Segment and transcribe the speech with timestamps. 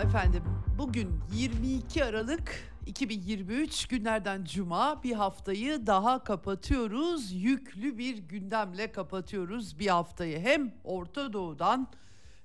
[0.00, 0.42] Merhaba efendim.
[0.78, 7.32] Bugün 22 Aralık 2023 günlerden cuma bir haftayı daha kapatıyoruz.
[7.32, 10.40] Yüklü bir gündemle kapatıyoruz bir haftayı.
[10.40, 11.88] Hem Orta Doğu'dan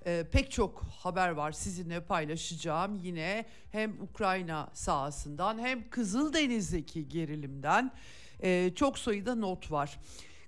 [0.05, 7.91] e, pek çok haber var sizinle paylaşacağım yine hem Ukrayna sahasından hem Kızıldeniz'deki gerilimden
[8.39, 9.99] e, çok sayıda not var.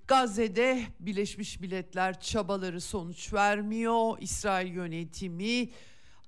[0.08, 4.16] Gazze'de Birleşmiş Milletler çabaları sonuç vermiyor.
[4.20, 5.68] İsrail yönetimi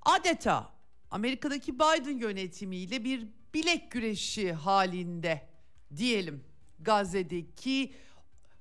[0.02, 0.72] adeta
[1.10, 5.48] Amerika'daki Biden yönetimiyle bir bilek güreşi halinde
[5.96, 6.44] diyelim.
[6.78, 7.92] Gazze'deki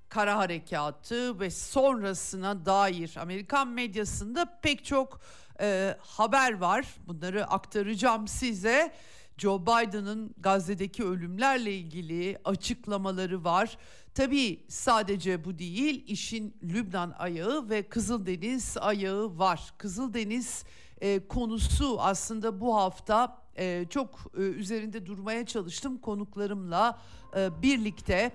[0.10, 5.22] kara harekatı ve sonrasına dair Amerikan medyasında pek çok
[5.62, 6.86] e, haber var.
[7.08, 8.94] Bunları aktaracağım size.
[9.38, 13.78] Joe Biden'ın Gazze'deki ölümlerle ilgili açıklamaları var.
[14.14, 19.74] Tabii sadece bu değil, işin Lübnan ayağı ve Kızıldeniz ayağı var.
[19.78, 20.64] Kızıldeniz
[21.02, 27.00] e, konusu aslında bu hafta e, çok e, üzerinde durmaya çalıştım konuklarımla
[27.36, 28.32] e, birlikte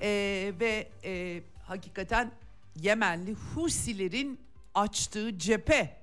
[0.00, 0.08] e,
[0.60, 2.32] ve e, hakikaten
[2.76, 4.40] Yemenli Husilerin
[4.74, 6.00] açtığı cephe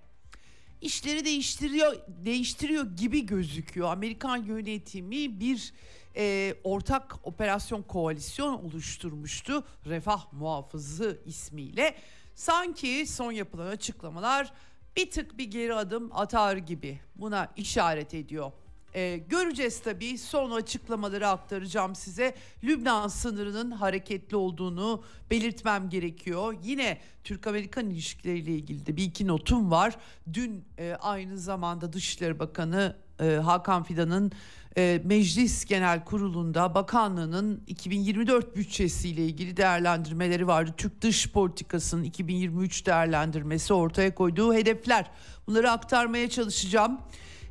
[0.82, 3.92] işleri değiştiriyor değiştiriyor gibi gözüküyor.
[3.92, 5.74] Amerikan yönetimi bir
[6.16, 9.64] e, ortak operasyon koalisyon oluşturmuştu.
[9.86, 11.96] Refah Muhafızı ismiyle.
[12.36, 14.54] Sanki son yapılan açıklamalar
[14.98, 18.52] bir tık bir geri adım atar gibi buna işaret ediyor.
[18.96, 22.36] Ee, göreceğiz tabii son açıklamaları aktaracağım size.
[22.64, 26.56] Lübnan sınırının hareketli olduğunu belirtmem gerekiyor.
[26.64, 29.96] Yine Türk-Amerikan ilişkileriyle ilgili de bir iki notum var.
[30.34, 34.32] Dün e, aynı zamanda Dışişleri Bakanı e, Hakan Fidan'ın
[34.78, 40.74] e, Meclis Genel Kurulu'nda bakanlığının 2024 bütçesiyle ilgili değerlendirmeleri vardı.
[40.78, 45.12] Türk dış politikasının 2023 değerlendirmesi ortaya koyduğu hedefler.
[45.48, 47.00] Bunları aktarmaya çalışacağım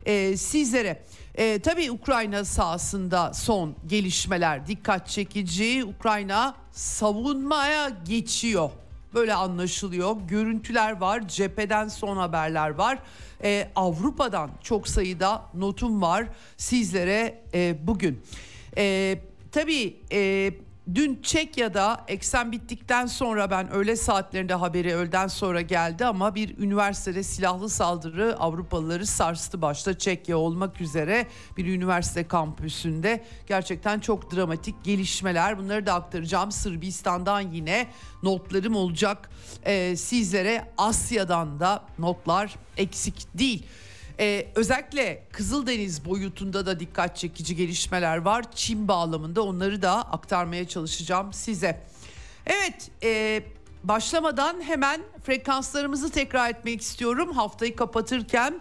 [0.07, 1.03] e, sizlere.
[1.35, 5.85] E, tabii Ukrayna sahasında son gelişmeler dikkat çekici.
[5.85, 8.71] Ukrayna savunmaya geçiyor.
[9.17, 10.17] Böyle anlaşılıyor.
[10.29, 12.99] Görüntüler var, cepheden son haberler var.
[13.43, 18.23] Ee, Avrupa'dan çok sayıda notum var sizlere e, bugün.
[18.77, 19.19] Ee,
[19.53, 20.51] tabii e,
[20.95, 27.23] Dün Çekya'da eksen bittikten sonra ben öğle saatlerinde haberi öğleden sonra geldi ama bir üniversitede
[27.23, 31.27] silahlı saldırı Avrupalıları sarstı başta Çekya olmak üzere
[31.57, 33.25] bir üniversite kampüsünde.
[33.47, 35.59] Gerçekten çok dramatik gelişmeler.
[35.59, 36.53] Bunları da aktaracağım.
[36.53, 37.87] Sırbistan'dan yine
[38.23, 39.31] notlarım olacak.
[39.65, 43.67] Ee, sizlere Asya'dan da notlar eksik değil.
[44.21, 48.45] Ee, özellikle Kızıldeniz boyutunda da dikkat çekici gelişmeler var.
[48.55, 51.83] Çin bağlamında onları da aktarmaya çalışacağım size.
[52.47, 53.43] Evet e,
[53.85, 57.33] başlamadan hemen frekanslarımızı tekrar etmek istiyorum.
[57.33, 58.61] Haftayı kapatırken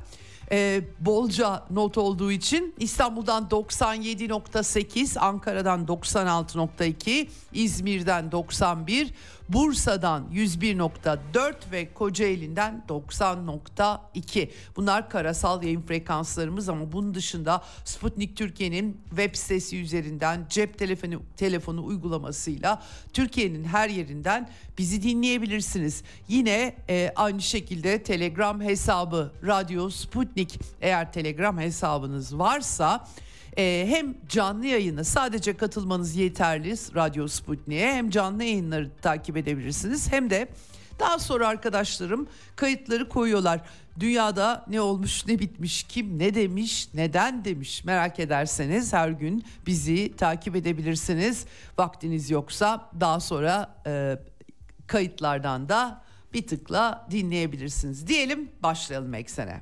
[0.52, 9.14] e, bolca not olduğu için İstanbul'dan 97.8, Ankara'dan 96.2, İzmir'den 91,
[9.50, 14.50] Bursa'dan 101.4 ve Kocaeli'nden 90.2.
[14.76, 21.86] Bunlar karasal yayın frekanslarımız ama bunun dışında Sputnik Türkiye'nin web sitesi üzerinden cep telefonu telefonu
[21.86, 22.84] uygulamasıyla
[23.14, 26.04] Türkiye'nin her yerinden bizi dinleyebilirsiniz.
[26.28, 33.08] Yine e, aynı şekilde Telegram hesabı Radyo Sputnik eğer Telegram hesabınız varsa
[33.58, 40.30] ee, hem canlı yayını sadece katılmanız yeterli Radyo Sputnik'e hem canlı yayınları takip edebilirsiniz hem
[40.30, 40.48] de
[41.00, 43.62] daha sonra arkadaşlarım kayıtları koyuyorlar.
[44.00, 50.16] Dünyada ne olmuş, ne bitmiş, kim ne demiş, neden demiş merak ederseniz her gün bizi
[50.16, 51.46] takip edebilirsiniz.
[51.78, 54.20] Vaktiniz yoksa daha sonra e,
[54.88, 56.03] kayıtlardan da
[56.34, 58.08] bir tıkla dinleyebilirsiniz.
[58.08, 59.62] Diyelim başlayalım eksene.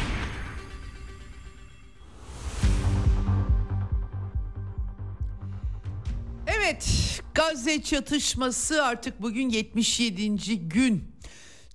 [6.63, 10.69] Evet, Gazze çatışması artık bugün 77.
[10.69, 11.15] gün.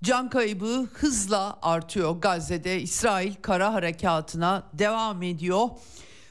[0.03, 2.81] Can kaybı hızla artıyor Gazze'de.
[2.81, 5.69] İsrail kara harekatına devam ediyor.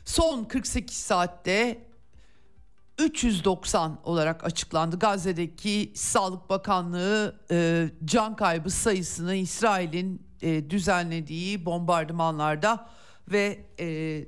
[0.06, 1.88] Son 48 saatte
[3.00, 5.00] 390 olarak açıklandı.
[5.00, 12.90] Gazze'deki Sağlık Bakanlığı e, can kaybı sayısını İsrail'in e, düzenlediği bombardımanlarda
[13.32, 14.26] ve e,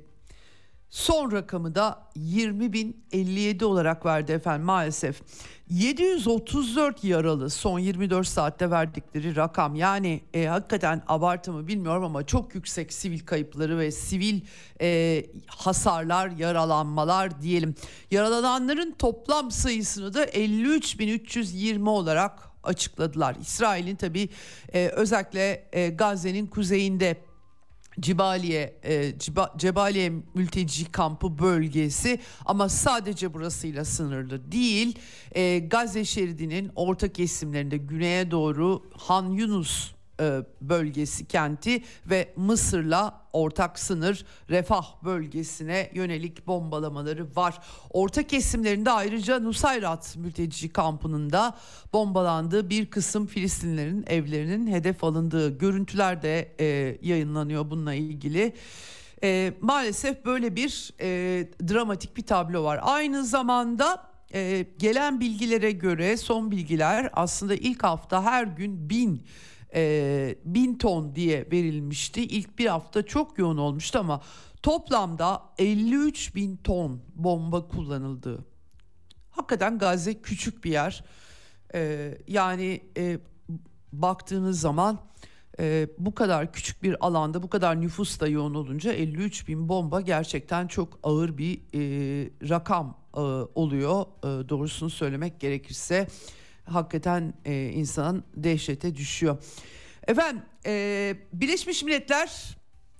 [0.90, 5.22] Son rakamı da 20.057 olarak verdi efendim maalesef.
[5.70, 12.54] 734 yaralı son 24 saatte verdikleri rakam yani e, hakikaten abartı mı bilmiyorum ama çok
[12.54, 14.40] yüksek sivil kayıpları ve sivil
[14.80, 17.74] e, hasarlar yaralanmalar diyelim.
[18.10, 23.36] Yaralananların toplam sayısını da 53.320 olarak açıkladılar.
[23.40, 24.28] İsrail'in tabi
[24.72, 27.27] e, özellikle e, Gazze'nin kuzeyinde
[28.00, 34.98] Cibaliye e, Ciba, Cebaliye mülteci kampı bölgesi ama sadece burasıyla sınırlı değil.
[35.32, 43.78] E, Gazze şeridinin orta kesimlerinde güneye doğru Han Yunus e, bölgesi kenti ve Mısır'la ortak
[43.78, 47.58] sınır Refah bölgesine yönelik bombalamaları var.
[47.90, 51.56] Orta kesimlerinde ayrıca Nusayrat mülteci kampının da
[51.92, 58.54] bombalandığı bir kısım Filistinlerin evlerinin hedef alındığı görüntüler de e, yayınlanıyor bununla ilgili.
[59.22, 61.08] E, maalesef böyle bir e,
[61.68, 62.80] dramatik bir tablo var.
[62.82, 69.26] Aynı zamanda e, gelen bilgilere göre son bilgiler aslında ilk hafta her gün bin
[69.74, 72.22] e, bin ton diye verilmişti.
[72.22, 74.20] İlk bir hafta çok yoğun olmuştu ama
[74.62, 78.44] toplamda 53 bin ton bomba kullanıldı.
[79.30, 81.04] Hakikaten Gazze küçük bir yer.
[81.74, 83.18] E, yani e,
[83.92, 84.98] baktığınız zaman
[85.60, 90.00] e, bu kadar küçük bir alanda bu kadar nüfus da yoğun olunca 53 bin bomba
[90.00, 91.80] gerçekten çok ağır bir e,
[92.48, 93.20] rakam e,
[93.54, 94.02] oluyor.
[94.02, 96.08] E, doğrusunu söylemek gerekirse
[96.68, 99.42] hakikaten e, insan dehşete düşüyor.
[100.06, 102.56] Efendim e, Birleşmiş Milletler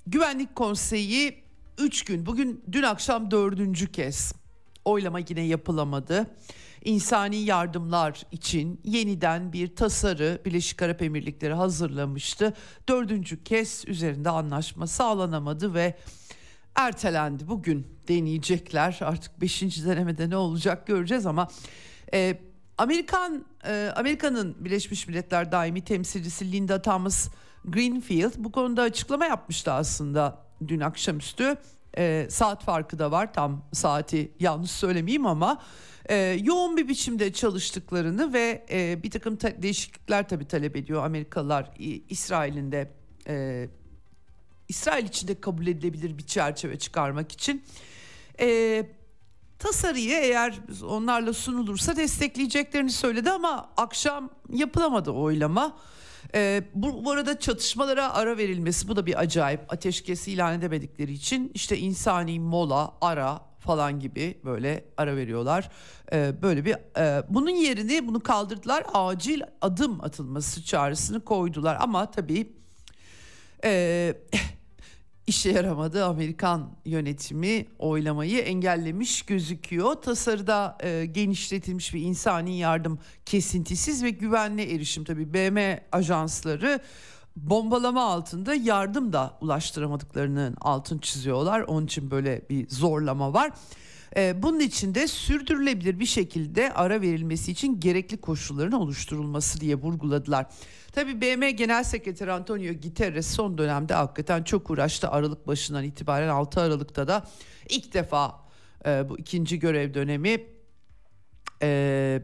[0.07, 1.45] Güvenlik Konseyi
[1.79, 4.33] 3 gün bugün dün akşam dördüncü kez
[4.85, 6.27] oylama yine yapılamadı.
[6.85, 12.55] İnsani yardımlar için yeniden bir tasarı Birleşik Arap Emirlikleri hazırlamıştı.
[12.89, 15.97] Dördüncü kez üzerinde anlaşma sağlanamadı ve
[16.75, 17.49] ertelendi.
[17.49, 21.49] Bugün deneyecekler artık beşinci denemede ne olacak göreceğiz ama
[22.15, 22.39] e,
[22.79, 27.29] Amerikan e, Amerika'nın Birleşmiş Milletler daimi temsilcisi Linda Thomas
[27.65, 30.39] Greenfield bu konuda açıklama yapmıştı aslında
[30.69, 31.57] dün akşamüstü.
[31.97, 35.63] E, saat farkı da var tam saati yanlış söylemeyeyim ama
[36.09, 41.71] e, yoğun bir biçimde çalıştıklarını ve e, bir takım ta- değişiklikler tabii talep ediyor Amerikalılar
[42.09, 42.91] İsrail'in de
[43.29, 43.69] e,
[44.69, 47.65] İsrail içinde kabul edilebilir bir çerçeve çıkarmak için.
[48.41, 48.87] E,
[49.59, 50.55] tasarıyı eğer
[50.89, 55.77] onlarla sunulursa destekleyeceklerini söyledi ama akşam yapılamadı oylama.
[56.35, 61.51] Ee, bu, bu arada çatışmalara ara verilmesi bu da bir acayip ateşkes ilan edemedikleri için
[61.55, 65.71] işte insani mola ara falan gibi böyle ara veriyorlar.
[66.13, 72.53] Ee, böyle bir e, bunun yerini bunu kaldırdılar acil adım atılması çağrısını koydular ama tabii
[73.65, 74.15] e,
[75.29, 76.05] işe yaramadı.
[76.05, 79.95] Amerikan yönetimi oylamayı engellemiş gözüküyor.
[79.95, 86.81] Tasarıda e, genişletilmiş bir insani yardım kesintisiz ve güvenli erişim tabii BM ajansları
[87.37, 91.61] bombalama altında yardım da ulaştıramadıklarının altın çiziyorlar.
[91.61, 93.53] Onun için böyle bir zorlama var.
[94.17, 100.47] E, bunun için de sürdürülebilir bir şekilde ara verilmesi için gerekli koşulların oluşturulması diye vurguladılar.
[100.93, 105.09] Tabii BM Genel Sekreteri Antonio Guterres son dönemde hakikaten çok uğraştı.
[105.09, 107.27] Aralık başından itibaren 6 Aralık'ta da
[107.69, 108.41] ilk defa
[108.87, 110.47] e, bu ikinci görev dönemi
[111.63, 112.23] e,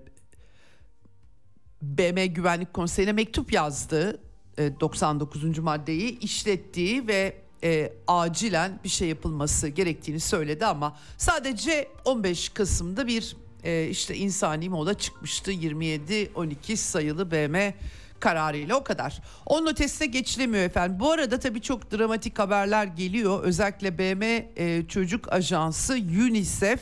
[1.83, 4.21] BM Güvenlik Konseyi'ne mektup yazdı.
[4.59, 5.59] E, 99.
[5.59, 13.37] maddeyi işlettiği ve e, acilen bir şey yapılması gerektiğini söyledi ama sadece 15 Kasım'da bir
[13.64, 17.75] e, işte insani mola çıkmıştı 27-12 sayılı BM
[18.21, 19.23] kararıyla o kadar.
[19.47, 21.00] Onun ötesine geçilemiyor efendim.
[21.00, 23.42] Bu arada tabii çok dramatik haberler geliyor.
[23.42, 26.80] Özellikle BM e, Çocuk Ajansı UNICEF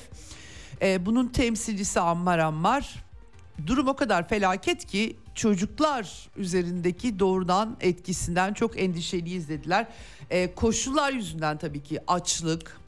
[0.82, 3.04] e, bunun temsilcisi Ammar Ammar
[3.66, 9.86] durum o kadar felaket ki çocuklar üzerindeki doğrudan etkisinden çok endişeliyiz dediler.
[10.30, 12.80] E, koşullar yüzünden tabii ki açlık,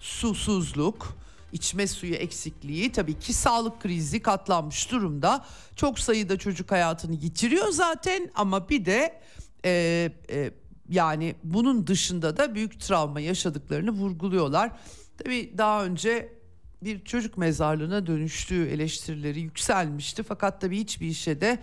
[0.00, 1.16] susuzluk,
[1.52, 5.44] içme suyu eksikliği tabii ki sağlık krizi katlanmış durumda.
[5.76, 9.20] Çok sayıda çocuk hayatını yitiriyor zaten ama bir de
[9.64, 9.70] e,
[10.30, 10.50] e,
[10.88, 14.70] yani bunun dışında da büyük travma yaşadıklarını vurguluyorlar.
[15.18, 16.40] Tabii daha önce
[16.82, 20.22] bir çocuk mezarlığına dönüştüğü eleştirileri yükselmişti.
[20.22, 21.58] Fakat tabii hiçbir işe de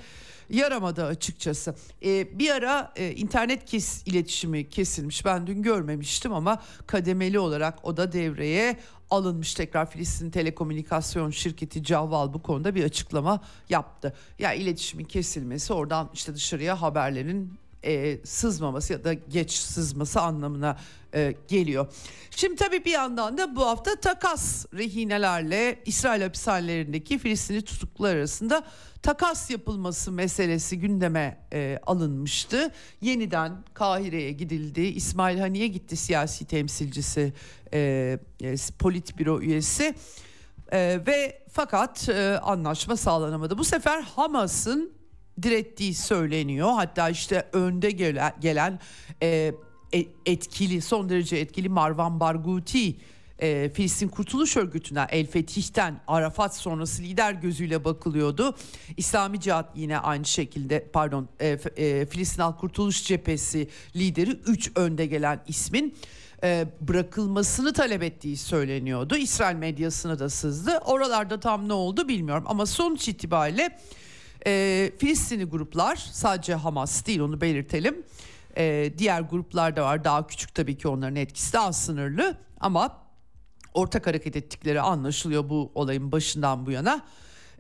[0.50, 1.76] yaramadı açıkçası.
[2.06, 5.26] Ee, bir ara e, internet kes iletişimi kesilmiş.
[5.26, 8.78] Ben dün görmemiştim ama kademeli olarak o da devreye
[9.10, 14.14] alınmış tekrar Filistin Telekomünikasyon Şirketi Cavval bu konuda bir açıklama yaptı.
[14.40, 20.78] Ya iletişimin kesilmesi oradan işte dışarıya haberlerin e, sızmaması ya da geç sızması anlamına
[21.14, 21.88] e, geliyor.
[22.32, 28.64] Şimdi tabii bir yandan da bu hafta takas rehinelerle İsrail hapishanelerindeki Filistinli tutuklular arasında
[29.02, 32.72] takas yapılması meselesi gündeme e, alınmıştı.
[33.02, 34.82] Yeniden Kahire'ye gidildi.
[34.82, 37.34] İsmail Haniye gitti siyasi temsilcisi,
[37.74, 39.96] e, e, politbüro üyesi.
[40.72, 43.58] E, ve fakat e, anlaşma sağlanamadı.
[43.58, 44.97] Bu sefer Hamas'ın
[45.42, 46.72] direttiği söyleniyor.
[46.76, 48.80] Hatta işte önde gelen, gelen
[49.24, 49.54] e,
[50.26, 52.96] etkili son derece etkili Marwan Barghouti
[53.40, 58.56] e, Filistin Kurtuluş Örgütü'ne El Fetih'ten Arafat sonrası lider gözüyle bakılıyordu.
[58.98, 65.06] İslami Cihat yine aynı şekilde pardon e, e, Filistin Halk Kurtuluş Cephesi lideri 3 önde
[65.06, 65.96] gelen ismin
[66.44, 69.16] e, bırakılmasını talep ettiği söyleniyordu.
[69.16, 70.78] İsrail medyasına da sızdı.
[70.86, 73.80] Oralarda tam ne oldu bilmiyorum ama sonuç itibariyle
[74.48, 78.04] e, Filistinli gruplar sadece Hamas değil onu belirtelim.
[78.58, 83.02] E, diğer gruplar da var daha küçük tabii ki onların etkisi daha sınırlı ama
[83.74, 87.02] ortak hareket ettikleri anlaşılıyor bu olayın başından bu yana.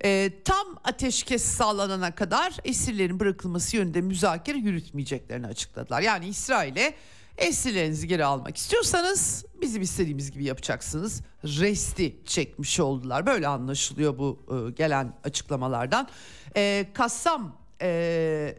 [0.03, 6.01] E, tam ateşkes sağlanana kadar esirlerin bırakılması yönünde müzakere yürütmeyeceklerini açıkladılar.
[6.01, 6.94] Yani İsrail'e
[7.38, 11.22] esirlerinizi geri almak istiyorsanız bizim istediğimiz gibi yapacaksınız.
[11.44, 13.25] Resti çekmiş oldular.
[13.25, 16.08] Böyle anlaşılıyor bu e, gelen açıklamalardan.
[16.56, 18.56] E, Kassam e,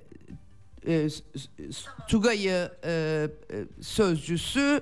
[0.87, 1.09] e,
[2.09, 4.81] Tugay'ı e, e, sözcüsü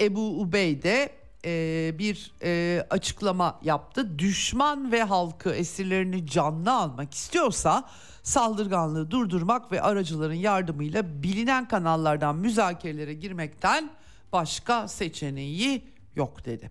[0.00, 1.10] Ebu Ubeyde
[1.44, 4.18] e, bir e, açıklama yaptı.
[4.18, 7.88] Düşman ve halkı esirlerini canlı almak istiyorsa
[8.22, 13.90] saldırganlığı durdurmak ve aracıların yardımıyla bilinen kanallardan müzakerelere girmekten
[14.32, 15.84] başka seçeneği
[16.16, 16.70] yok dedi.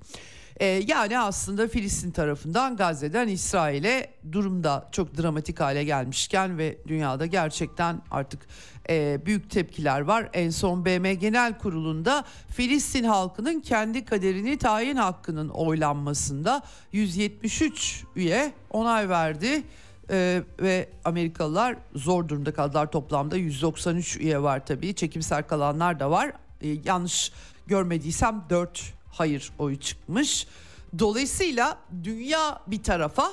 [0.60, 8.02] Ee, yani aslında Filistin tarafından Gazze'den İsrail'e durumda çok dramatik hale gelmişken ve dünyada gerçekten
[8.12, 8.42] artık
[8.90, 10.30] e, büyük tepkiler var.
[10.34, 16.62] En son BM Genel Kurulu'nda Filistin halkının kendi kaderini tayin hakkının oylanmasında
[16.92, 19.64] 173 üye onay verdi.
[20.10, 26.32] Ee, ve Amerikalılar zor durumda kaldılar toplamda 193 üye var tabii çekimser kalanlar da var
[26.62, 27.32] ee, yanlış
[27.68, 30.48] görmediysem 4 hayır oyu çıkmış.
[31.00, 33.32] Dolayısıyla dünya bir tarafa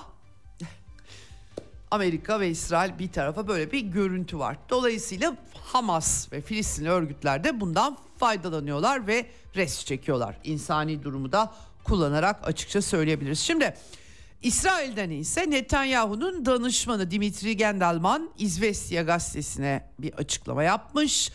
[1.91, 4.57] Amerika ve İsrail bir tarafa böyle bir görüntü var.
[4.71, 9.27] Dolayısıyla Hamas ve Filistin örgütler de bundan faydalanıyorlar ve
[9.57, 10.37] res çekiyorlar.
[10.45, 13.39] İnsani durumu da kullanarak açıkça söyleyebiliriz.
[13.39, 13.75] Şimdi
[14.43, 21.33] İsrail'den ise Netanyahu'nun danışmanı Dimitri Gendelman İzvestiya gazetesine bir açıklama yapmış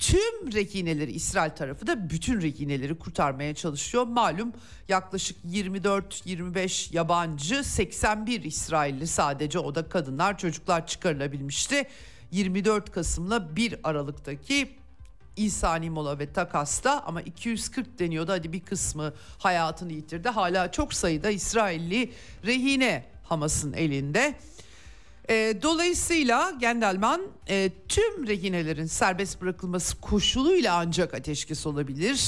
[0.00, 4.04] tüm rehineleri İsrail tarafı da bütün rehineleri kurtarmaya çalışıyor.
[4.06, 4.52] Malum
[4.88, 11.84] yaklaşık 24-25 yabancı 81 İsrailli sadece o da kadınlar çocuklar çıkarılabilmişti.
[12.30, 14.70] 24 Kasım'la 1 Aralık'taki
[15.36, 20.28] insani mola ve takasta ama 240 deniyordu hadi bir kısmı hayatını yitirdi.
[20.28, 22.12] Hala çok sayıda İsrailli
[22.44, 24.34] rehine Hamas'ın elinde.
[25.30, 32.20] E, dolayısıyla Gendelman e, tüm rehinelerin serbest bırakılması koşuluyla ancak ateşkes olabilir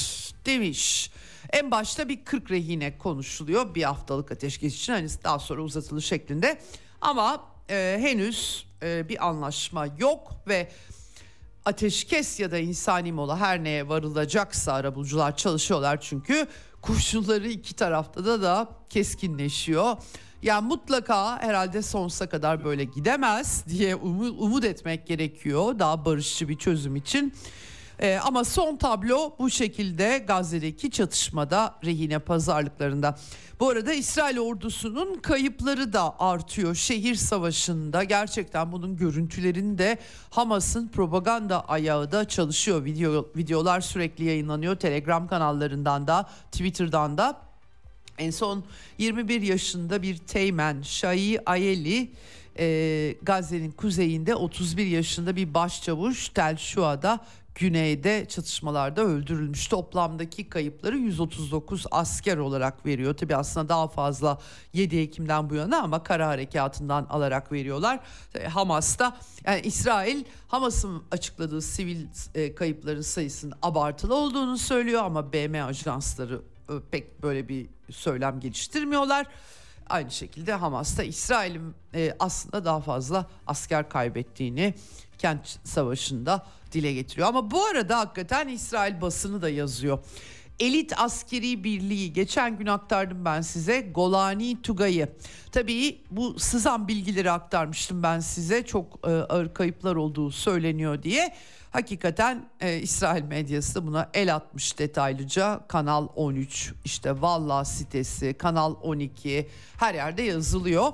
[0.45, 1.11] demiş.
[1.53, 6.59] En başta bir 40 rehine konuşuluyor bir haftalık ateşkes için hani daha sonra uzatılır şeklinde.
[7.01, 10.71] Ama e, henüz e, bir anlaşma yok ve
[11.65, 16.47] ateşkes ya da insani mola her neye varılacaksa arabulucular çalışıyorlar çünkü
[16.81, 19.97] koşulları iki tarafta da da keskinleşiyor.
[20.43, 26.57] Yani mutlaka herhalde sonsuza kadar böyle gidemez diye umut, umut etmek gerekiyor daha barışçı bir
[26.57, 27.33] çözüm için.
[27.99, 33.17] Ee, ama son tablo bu şekilde Gazze'deki çatışmada rehine pazarlıklarında.
[33.59, 38.03] Bu arada İsrail ordusunun kayıpları da artıyor şehir savaşında.
[38.03, 39.97] Gerçekten bunun görüntülerini de
[40.29, 42.85] Hamas'ın propaganda ayağı da çalışıyor.
[42.85, 47.52] Video, videolar sürekli yayınlanıyor Telegram kanallarından da Twitter'dan da.
[48.17, 48.63] En son
[48.97, 52.11] 21 yaşında bir teğmen Şai Ayeli
[52.59, 57.19] e, Gazze'nin kuzeyinde 31 yaşında bir başçavuş Tel Şua'da
[57.55, 59.67] güneyde çatışmalarda öldürülmüş.
[59.67, 63.17] Toplamdaki kayıpları 139 asker olarak veriyor.
[63.17, 64.39] Tabi aslında daha fazla
[64.73, 67.99] 7 Ekim'den bu yana ama kara harekatından alarak veriyorlar.
[68.49, 72.05] Hamas'ta yani İsrail Hamas'ın açıkladığı sivil
[72.35, 76.52] e, kayıpların sayısının abartılı olduğunu söylüyor ama BM ajansları e,
[76.91, 79.27] pek böyle bir söylem geliştirmiyorlar.
[79.89, 84.73] Aynı şekilde Hamas da İsrail'in e, aslında daha fazla asker kaybettiğini
[85.17, 87.27] kent savaşında dile getiriyor.
[87.27, 89.99] Ama bu arada hakikaten İsrail basını da yazıyor.
[90.59, 95.09] Elit Askeri Birliği geçen gün aktardım ben size Golani Tugay'ı.
[95.51, 101.33] Tabii bu sızan bilgileri aktarmıştım ben size çok e, ağır kayıplar olduğu söyleniyor diye.
[101.71, 105.61] Hakikaten e, İsrail medyası buna el atmış detaylıca.
[105.67, 110.93] Kanal 13, işte Valla sitesi, Kanal 12 her yerde yazılıyor.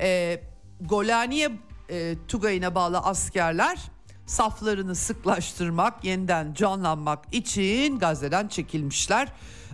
[0.00, 0.40] E,
[0.80, 1.50] Golani'ye
[1.90, 3.78] e, Tugay'ına bağlı askerler
[4.26, 9.28] saflarını sıklaştırmak, yeniden canlanmak için Gazze'den çekilmişler.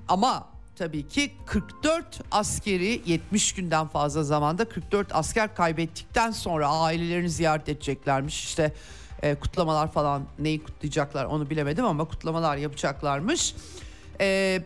[0.08, 7.68] Ama tabii ki 44 askeri 70 günden fazla zamanda 44 asker kaybettikten sonra ailelerini ziyaret
[7.68, 8.44] edeceklermiş.
[8.44, 8.72] İşte
[9.22, 13.54] e, kutlamalar falan neyi kutlayacaklar onu bilemedim ama kutlamalar yapacaklarmış.
[14.20, 14.58] E,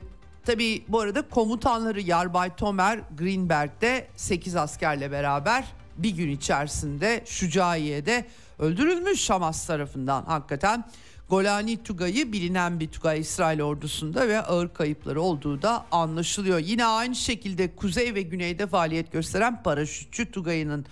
[0.46, 5.64] tabii bu arada komutanları Yarbay Tomer Greenberg'de 8 askerle beraber
[5.96, 8.26] bir gün içerisinde Şucaiye'de
[8.58, 10.84] öldürülmüş Hamas tarafından hakikaten.
[11.28, 16.58] Golani Tugay'ı bilinen bir Tugay İsrail ordusunda ve ağır kayıpları olduğu da anlaşılıyor.
[16.58, 20.86] Yine aynı şekilde kuzey ve güneyde faaliyet gösteren paraşütçü Tugay'ının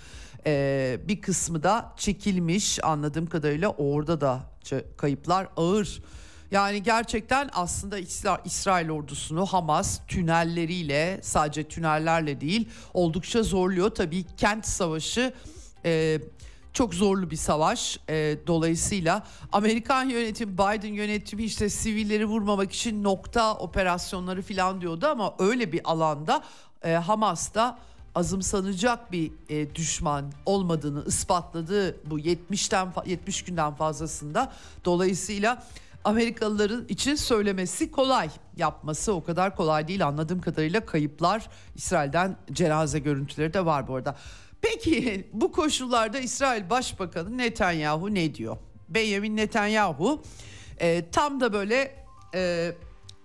[0.46, 4.40] e, bir kısmı da çekilmiş anladığım kadarıyla orada da
[4.96, 6.02] kayıplar ağır.
[6.50, 7.98] Yani gerçekten aslında
[8.44, 13.90] İsrail ordusunu Hamas tünelleriyle sadece tünellerle değil oldukça zorluyor.
[13.90, 15.32] Tabii kent savaşı
[15.84, 16.20] e,
[16.74, 17.98] çok zorlu bir savaş.
[18.08, 25.34] E, dolayısıyla Amerikan yönetimi, Biden yönetimi işte sivilleri vurmamak için nokta operasyonları falan diyordu ama
[25.38, 26.44] öyle bir alanda
[26.82, 27.78] e, Hamas'ta
[28.14, 34.52] azımsanacak bir e, düşman olmadığını ispatladı bu 70'ten 70 günden fazlasında.
[34.84, 35.62] Dolayısıyla
[36.04, 38.30] Amerikalıların için söylemesi kolay.
[38.56, 44.16] Yapması o kadar kolay değil anladığım kadarıyla kayıplar İsrail'den cenaze görüntüleri de var bu arada.
[44.64, 48.56] Peki bu koşullarda İsrail Başbakanı Netanyahu ne diyor?
[48.88, 50.22] Benjamin Netanyahu
[50.80, 52.72] e, tam da böyle e,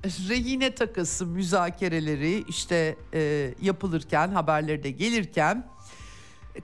[0.04, 5.68] rehine takası müzakereleri işte e, yapılırken haberleri de gelirken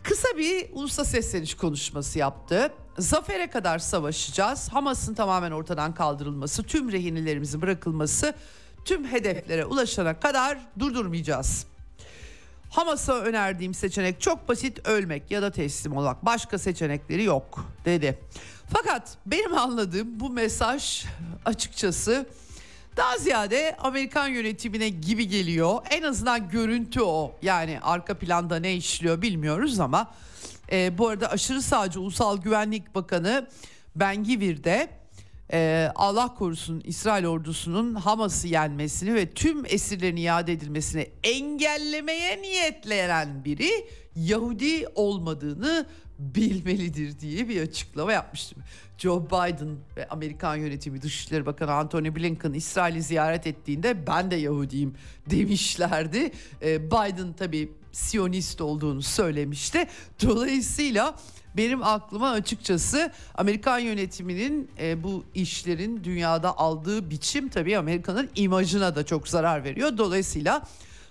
[0.04, 2.72] kısa bir ulusal sesleniş konuşması yaptı.
[2.98, 4.70] Zafere kadar savaşacağız.
[4.70, 8.34] Hamas'ın tamamen ortadan kaldırılması, tüm rehinelerimizin bırakılması,
[8.86, 11.68] tüm hedeflere ulaşana kadar durdurmayacağız.
[12.70, 16.26] Hamas'a önerdiğim seçenek çok basit ölmek ya da teslim olmak.
[16.26, 18.20] Başka seçenekleri yok dedi.
[18.74, 21.06] Fakat benim anladığım bu mesaj
[21.46, 22.26] açıkçası
[22.98, 25.80] daha ziyade Amerikan yönetimine gibi geliyor.
[25.90, 27.36] En azından görüntü o.
[27.42, 30.12] Yani arka planda ne işliyor bilmiyoruz ama
[30.72, 33.48] e, bu arada aşırı sağcı Ulusal Güvenlik Bakanı
[33.96, 34.90] Ben Gvir de
[35.54, 43.70] e, Allah korusun İsrail ordusunun Hamas'ı yenmesini ve tüm esirlerin iade edilmesini engellemeye niyetlenen biri
[44.16, 45.86] Yahudi olmadığını
[46.20, 48.64] bilmelidir diye bir açıklama yapmıştım.
[48.98, 54.96] Joe Biden ve Amerikan yönetimi Dışişleri Bakanı Antony Blinken İsrail'i ziyaret ettiğinde ben de Yahudiyim
[55.30, 56.32] demişlerdi.
[56.62, 59.88] Ee, Biden tabii Siyonist olduğunu söylemişti.
[60.24, 61.16] Dolayısıyla
[61.58, 69.06] benim aklıma açıkçası Amerikan yönetiminin e, bu işlerin dünyada aldığı biçim tabii Amerika'nın imajına da
[69.06, 69.98] çok zarar veriyor.
[69.98, 70.62] Dolayısıyla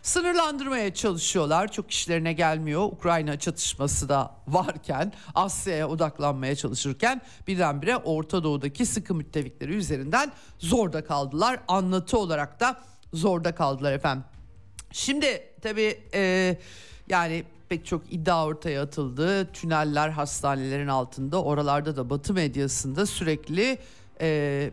[0.02, 1.72] sınırlandırmaya çalışıyorlar.
[1.72, 2.82] Çok işlerine gelmiyor.
[2.82, 11.60] Ukrayna çatışması da varken Asya'ya odaklanmaya çalışırken birdenbire Orta Doğu'daki sıkı müttefikleri üzerinden zorda kaldılar.
[11.68, 12.80] Anlatı olarak da
[13.12, 14.24] zorda kaldılar efendim.
[14.92, 16.56] Şimdi tabii e,
[17.08, 19.52] yani pek çok iddia ortaya atıldı.
[19.52, 23.78] Tüneller hastanelerin altında oralarda da Batı medyasında sürekli
[24.20, 24.70] e,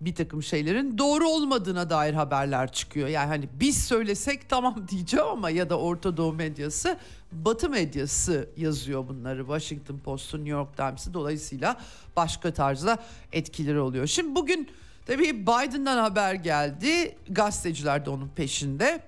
[0.00, 3.08] bir takım şeylerin doğru olmadığına dair haberler çıkıyor.
[3.08, 6.98] Yani hani biz söylesek tamam diyeceğim ama ya da Orta Doğu medyası
[7.32, 9.40] Batı medyası yazıyor bunları.
[9.40, 11.76] Washington Post'u, New York Times'ı dolayısıyla
[12.16, 12.98] başka tarzda
[13.32, 14.06] etkileri oluyor.
[14.06, 14.68] Şimdi bugün
[15.06, 17.16] tabii Biden'dan haber geldi.
[17.28, 19.00] Gazeteciler de onun peşinde.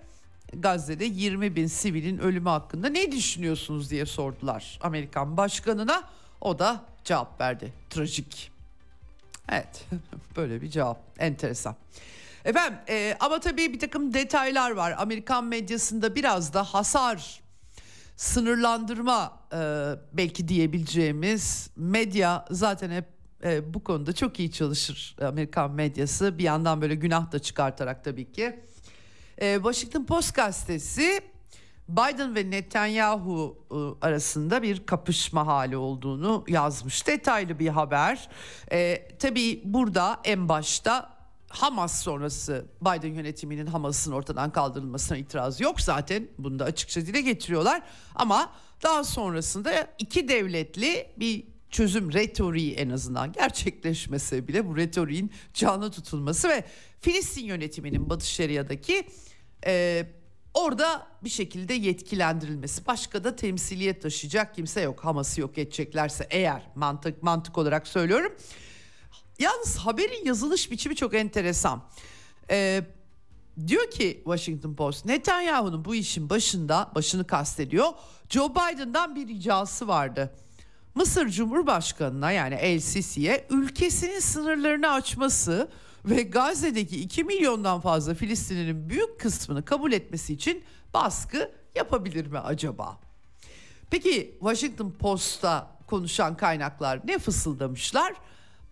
[0.53, 6.05] Gazze'de 20 bin sivilin ölümü hakkında ne düşünüyorsunuz diye sordular Amerikan başkanına.
[6.41, 7.73] O da cevap verdi.
[7.91, 8.51] Trajik.
[9.49, 9.87] Evet
[10.37, 11.77] böyle bir cevap enteresan.
[12.45, 14.95] Efendim e, ama tabii bir takım detaylar var.
[14.99, 17.43] Amerikan medyasında biraz da hasar
[18.17, 19.59] sınırlandırma e,
[20.13, 23.05] belki diyebileceğimiz medya zaten hep
[23.45, 26.39] e, bu konuda çok iyi çalışır Amerikan medyası.
[26.39, 28.61] Bir yandan böyle günah da çıkartarak tabii ki.
[29.39, 31.21] E, Washington Post gazetesi
[31.89, 37.07] Biden ve Netanyahu e, arasında bir kapışma hali olduğunu yazmış.
[37.07, 38.29] Detaylı bir haber.
[38.73, 41.13] E, tabii burada en başta
[41.49, 46.29] Hamas sonrası Biden yönetiminin Hamas'ın ortadan kaldırılmasına itiraz yok zaten.
[46.39, 47.83] Bunu da açıkça dile getiriyorlar.
[48.15, 55.91] Ama daha sonrasında iki devletli bir çözüm retoriği en azından gerçekleşmese bile bu retoriğin canlı
[55.91, 56.65] tutulması ve
[57.03, 59.07] Filistin yönetiminin Batı Şeria'daki
[59.67, 60.07] e,
[60.55, 62.87] orada bir şekilde yetkilendirilmesi.
[62.87, 65.05] Başka da temsiliyet taşıyacak kimse yok.
[65.05, 68.33] Hamas'ı yok edeceklerse eğer mantık mantık olarak söylüyorum.
[69.39, 71.83] Yalnız haberin yazılış biçimi çok enteresan.
[72.51, 72.85] Ee,
[73.67, 77.89] diyor ki Washington Post Netanyahu'nun bu işin başında başını kastediyor.
[78.29, 80.35] Joe Biden'dan bir ricası vardı.
[80.95, 85.69] Mısır Cumhurbaşkanı'na yani El Sisi'ye ülkesinin sınırlarını açması
[86.05, 92.99] ve Gazze'deki 2 milyondan fazla Filistinli'nin büyük kısmını kabul etmesi için baskı yapabilir mi acaba?
[93.91, 98.15] Peki Washington Post'ta konuşan kaynaklar ne fısıldamışlar?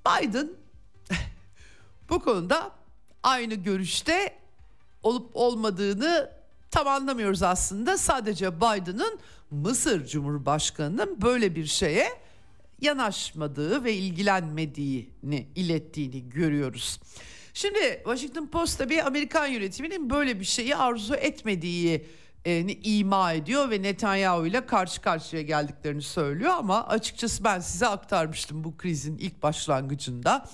[0.06, 0.50] Biden
[2.08, 2.70] bu konuda
[3.22, 4.38] aynı görüşte
[5.02, 6.30] olup olmadığını
[6.70, 7.98] tam anlamıyoruz aslında.
[7.98, 9.18] Sadece Biden'ın
[9.50, 12.08] Mısır Cumhurbaşkanı'nın böyle bir şeye
[12.80, 17.00] yanaşmadığı ve ilgilenmediğini ilettiğini görüyoruz.
[17.54, 22.06] Şimdi Washington Post bir Amerikan yönetiminin böyle bir şeyi arzu etmediği
[22.82, 28.76] ima ediyor ve Netanyahu ile karşı karşıya geldiklerini söylüyor ama açıkçası ben size aktarmıştım bu
[28.76, 30.48] krizin ilk başlangıcında.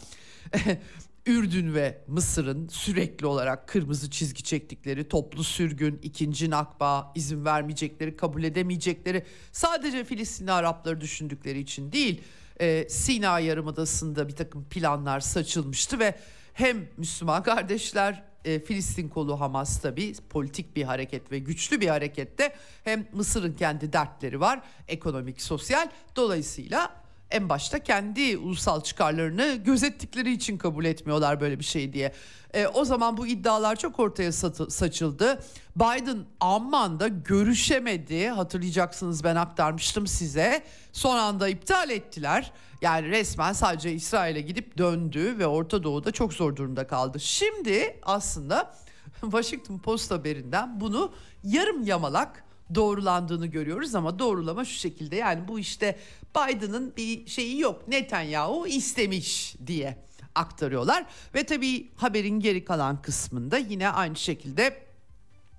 [1.26, 8.44] Ürdün ve Mısır'ın sürekli olarak kırmızı çizgi çektikleri toplu sürgün, ikinci nakba, izin vermeyecekleri, kabul
[8.44, 12.20] edemeyecekleri sadece Filistinli Arapları düşündükleri için değil,
[12.60, 16.14] e, Sina Yarımadası'nda bir takım planlar saçılmıştı ve
[16.52, 22.56] hem Müslüman kardeşler e, Filistin kolu Hamas tabi politik bir hareket ve güçlü bir harekette
[22.84, 30.58] hem Mısır'ın kendi dertleri var ekonomik sosyal dolayısıyla en başta kendi ulusal çıkarlarını gözettikleri için
[30.58, 32.12] kabul etmiyorlar böyle bir şey diye.
[32.54, 35.42] E, o zaman bu iddialar çok ortaya saçıldı.
[35.76, 38.28] Biden Amman'da görüşemedi.
[38.28, 40.62] Hatırlayacaksınız ben aktarmıştım size.
[40.92, 42.52] Son anda iptal ettiler.
[42.82, 47.20] Yani resmen sadece İsrail'e gidip döndü ve Orta Doğu'da çok zor durumda kaldı.
[47.20, 48.74] Şimdi aslında
[49.20, 51.12] Washington Post haberinden bunu
[51.44, 55.98] yarım yamalak doğrulandığını görüyoruz ama doğrulama şu şekilde yani bu işte
[56.36, 57.88] Biden'ın bir şeyi yok.
[57.88, 59.96] Netanyahu istemiş diye
[60.34, 61.06] aktarıyorlar.
[61.34, 64.86] Ve tabii haberin geri kalan kısmında yine aynı şekilde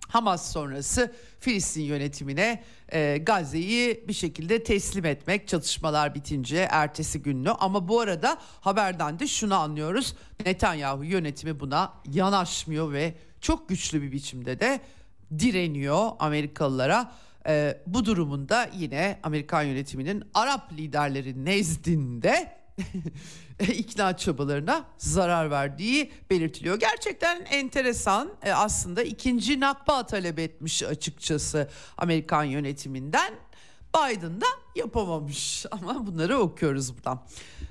[0.08, 7.88] Hamas sonrası Filistin yönetimine e, Gazze'yi bir şekilde teslim etmek çatışmalar bitince ertesi günlü ama
[7.88, 10.16] bu arada haberden de şunu anlıyoruz.
[10.46, 14.82] Netanyahu yönetimi buna yanaşmıyor ve çok güçlü bir biçimde de
[15.40, 17.12] direniyor Amerikalılara.
[17.48, 22.58] Ee, bu durumunda yine Amerikan yönetiminin Arap liderleri nezdinde
[23.60, 26.80] ikna çabalarına zarar verdiği belirtiliyor.
[26.80, 33.34] Gerçekten enteresan ee, aslında ikinci nakba talep etmiş açıkçası Amerikan yönetiminden.
[33.96, 34.46] Biden da
[34.78, 37.20] yapamamış ama bunları okuyoruz buradan.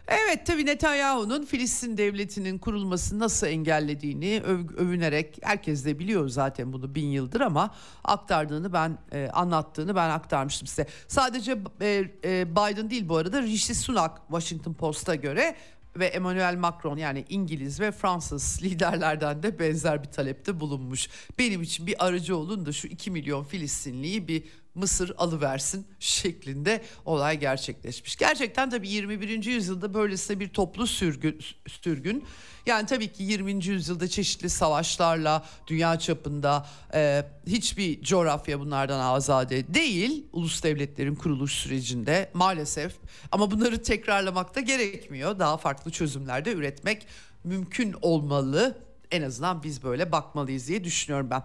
[0.09, 6.95] Evet tabi Netanyahu'nun Filistin devletinin kurulmasını nasıl engellediğini öv, övünerek herkes de biliyor zaten bunu
[6.95, 10.87] bin yıldır ama aktardığını ben e, anlattığını ben aktarmıştım size.
[11.09, 15.57] Sadece e, e, Biden değil bu arada Rishi Sunak Washington Post'a göre
[15.99, 21.09] ve Emmanuel Macron yani İngiliz ve Fransız liderlerden de benzer bir talepte bulunmuş.
[21.39, 24.45] Benim için bir aracı olun da şu 2 milyon Filistinliyi bir
[24.77, 28.17] Mısır alıversin şeklinde olay gerçekleşmiş.
[28.17, 29.45] Gerçekten tabii 21.
[29.45, 32.25] yüzyılda böylesine bir toplu sürgün, sürgün
[32.67, 33.67] yani tabii ki 20.
[33.67, 40.27] yüzyılda çeşitli savaşlarla dünya çapında e, hiçbir coğrafya bunlardan azade değil.
[40.33, 42.95] Ulus devletlerin kuruluş sürecinde maalesef
[43.33, 45.39] ama bunları tekrarlamak da gerekmiyor.
[45.39, 47.07] Daha farklı çözümler de üretmek
[47.45, 48.79] mümkün olmalı.
[49.11, 51.43] En azından biz böyle bakmalıyız diye düşünüyorum ben.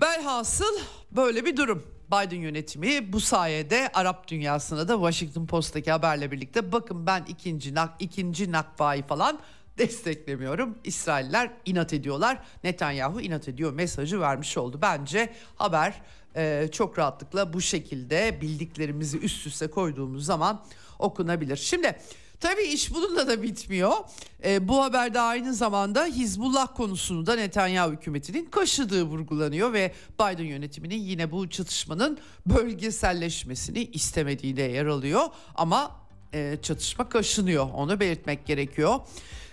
[0.00, 0.78] Velhasıl
[1.10, 1.93] böyle bir durum.
[2.08, 7.94] Biden yönetimi bu sayede Arap dünyasına da Washington Post'taki haberle birlikte bakın ben ikinci nak
[7.98, 9.38] ikinci nakbayı falan
[9.78, 10.78] desteklemiyorum.
[10.84, 12.38] İsrailler inat ediyorlar.
[12.64, 14.78] Netanyahu inat ediyor mesajı vermiş oldu.
[14.82, 16.02] Bence haber
[16.36, 20.64] e, çok rahatlıkla bu şekilde bildiklerimizi üst üste koyduğumuz zaman
[20.98, 21.56] okunabilir.
[21.56, 21.96] Şimdi
[22.44, 23.92] Tabii iş bununla da bitmiyor.
[24.44, 31.00] E, bu haberde aynı zamanda Hizbullah konusunu da Netanyahu hükümetinin kaşıdığı vurgulanıyor ve Biden yönetiminin
[31.00, 35.22] yine bu çatışmanın bölgeselleşmesini istemediği de yer alıyor.
[35.54, 35.96] Ama
[36.34, 39.00] e, çatışma kaşınıyor onu belirtmek gerekiyor.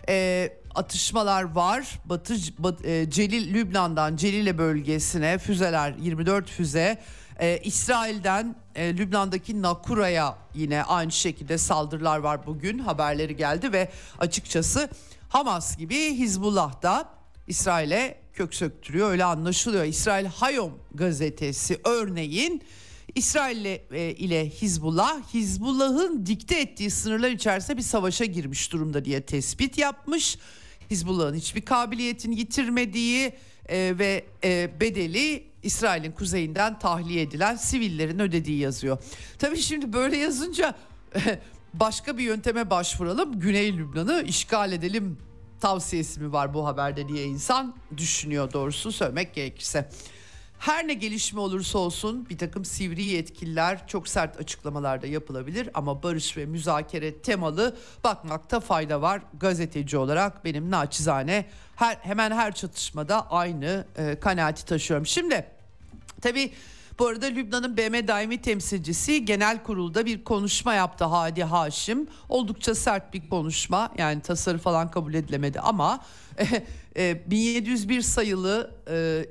[0.10, 2.00] E, atışmalar var.
[2.06, 7.02] Batı Bat, e, Celil Lübnan'dan Celile bölgesine füzeler 24 füze
[7.42, 14.90] ee, İsrail'den e, Lübnan'daki Nakura'ya yine aynı şekilde saldırılar var bugün haberleri geldi ve açıkçası
[15.30, 17.10] Hamas gibi Hizbullah da
[17.48, 19.84] İsrail'e kök söktürüyor öyle anlaşılıyor.
[19.84, 22.62] İsrail Hayom gazetesi örneğin
[23.16, 23.80] İsrail e,
[24.12, 30.38] ile Hizbullah Hizbullah'ın dikte ettiği sınırlar içerisinde bir savaşa girmiş durumda diye tespit yapmış.
[30.92, 33.34] Hizbullah'ın hiçbir kabiliyetini yitirmediği
[33.70, 38.98] e, ve e, bedeli İsrail'in kuzeyinden tahliye edilen sivillerin ödediği yazıyor.
[39.40, 40.76] Tabii şimdi böyle yazınca
[41.74, 43.40] başka bir yönteme başvuralım.
[43.40, 45.18] Güney Lübnan'ı işgal edelim
[45.62, 49.90] tavsiyesi mi var bu haberde diye insan düşünüyor doğrusu söylemek gerekirse.
[50.62, 56.38] Her ne gelişme olursa olsun bir takım sivri yetkililer çok sert açıklamalarda yapılabilir ama barış
[56.38, 59.22] ve müzakere temalı bakmakta fayda var.
[59.40, 61.46] Gazeteci olarak benim naçizane
[61.76, 65.06] her, hemen her çatışmada aynı e, kanaati taşıyorum.
[65.06, 65.46] Şimdi
[66.22, 66.52] tabii
[67.00, 72.08] bu arada Lübnan'ın BM daimi temsilcisi genel kurulda bir konuşma yaptı Hadi Haşim.
[72.30, 76.00] Oldukça sert bir konuşma yani tasarı falan kabul edilemedi ama
[76.96, 78.72] 1701 e, sayılı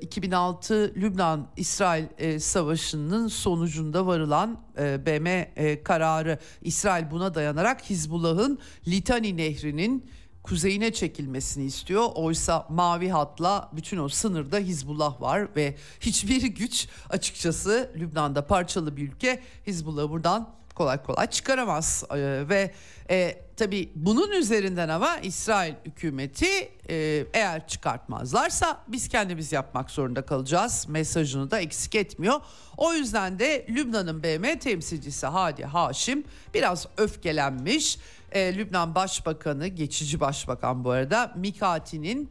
[0.01, 10.05] 2006 Lübnan-İsrail e, savaşının sonucunda varılan e, BM kararı İsrail buna dayanarak Hizbullah'ın Litani Nehri'nin
[10.43, 12.09] kuzeyine çekilmesini istiyor.
[12.15, 19.03] Oysa mavi hatla bütün o sınırda Hizbullah var ve hiçbir güç açıkçası Lübnan'da parçalı bir
[19.07, 22.71] ülke Hizbullah'ı buradan kolay kolay çıkaramaz ee, ve
[23.09, 30.85] e, tabi bunun üzerinden ama İsrail hükümeti e, eğer çıkartmazlarsa biz kendimiz yapmak zorunda kalacağız
[30.89, 32.41] mesajını da eksik etmiyor.
[32.77, 37.97] O yüzden de Lübnan'ın BM temsilcisi Hadi Haşim biraz öfkelenmiş
[38.31, 42.29] e, Lübnan Başbakanı, geçici başbakan bu arada Mikati'nin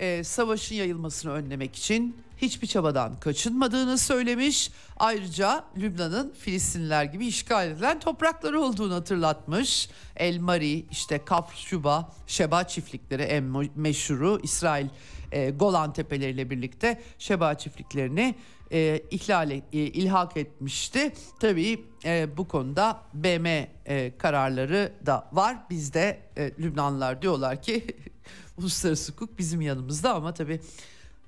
[0.00, 4.70] e, savaşın yayılmasını önlemek için hiçbir çabadan kaçınmadığını söylemiş.
[4.96, 9.88] Ayrıca Lübnan'ın Filistinliler gibi işgal edilen toprakları olduğunu hatırlatmış.
[10.16, 13.44] El Mari, işte Kafr Şuba, Şeba çiftlikleri en
[13.76, 14.86] meşhuru İsrail
[15.32, 18.34] e, Golan tepeleriyle birlikte Şeba çiftliklerini
[18.72, 21.12] e, ihlal e, ilhak etmişti.
[21.40, 25.56] Tabii e, bu konuda BM e, kararları da var.
[25.70, 27.86] Bizde e, Lübnanlılar diyorlar ki
[28.58, 30.60] uluslararası hukuk bizim yanımızda ama tabii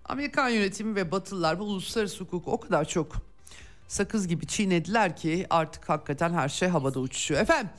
[0.04, 3.16] Amerikan yönetimi ve Batılılar bu uluslararası hukuku o kadar çok
[3.88, 7.40] sakız gibi çiğnediler ki artık hakikaten her şey havada uçuşuyor.
[7.40, 7.70] Efendim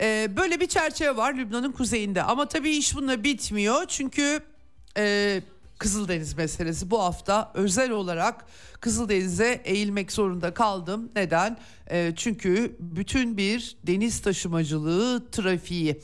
[0.00, 4.40] e, böyle bir çerçeve var Lübnan'ın kuzeyinde ama tabii iş bununla bitmiyor çünkü
[4.96, 5.42] e,
[5.78, 8.46] Kızıldeniz meselesi bu hafta özel olarak
[8.80, 11.10] Kızıldeniz'e eğilmek zorunda kaldım.
[11.16, 11.58] Neden?
[11.90, 16.00] E, çünkü bütün bir deniz taşımacılığı trafiği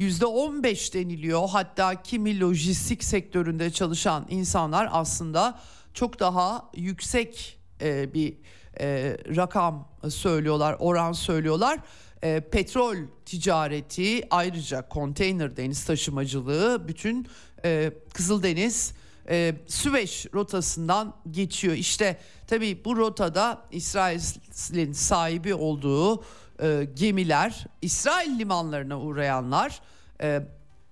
[0.00, 1.48] %15 deniliyor.
[1.48, 5.60] Hatta kimi lojistik sektöründe çalışan insanlar aslında
[5.94, 8.36] çok daha yüksek e, bir
[8.80, 11.78] e, rakam söylüyorlar, oran söylüyorlar.
[12.22, 17.26] E, petrol ticareti ayrıca konteyner deniz taşımacılığı bütün
[17.64, 18.92] e, Kızıldeniz
[19.28, 21.74] e, Süveyş rotasından geçiyor.
[21.74, 26.24] İşte tabii bu rotada İsrail'in sahibi olduğu
[26.62, 29.80] e, gemiler, İsrail limanlarına uğrayanlar,
[30.20, 30.42] e,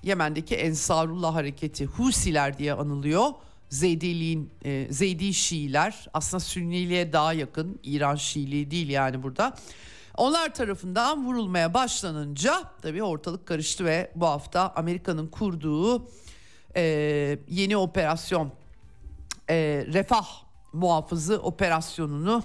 [0.03, 3.31] Yemen'deki Ensarullah hareketi Husiler diye anılıyor.
[3.69, 9.55] Zeydiliğin e, Zeydi Şiiler aslında Sünniliğe daha yakın İran Şiiliği değil yani burada.
[10.17, 16.09] Onlar tarafından vurulmaya başlanınca tabii ortalık karıştı ve bu hafta Amerika'nın kurduğu
[16.77, 16.83] e,
[17.49, 18.53] yeni operasyon
[19.51, 20.27] e, refah
[20.73, 22.43] muhafızı operasyonunu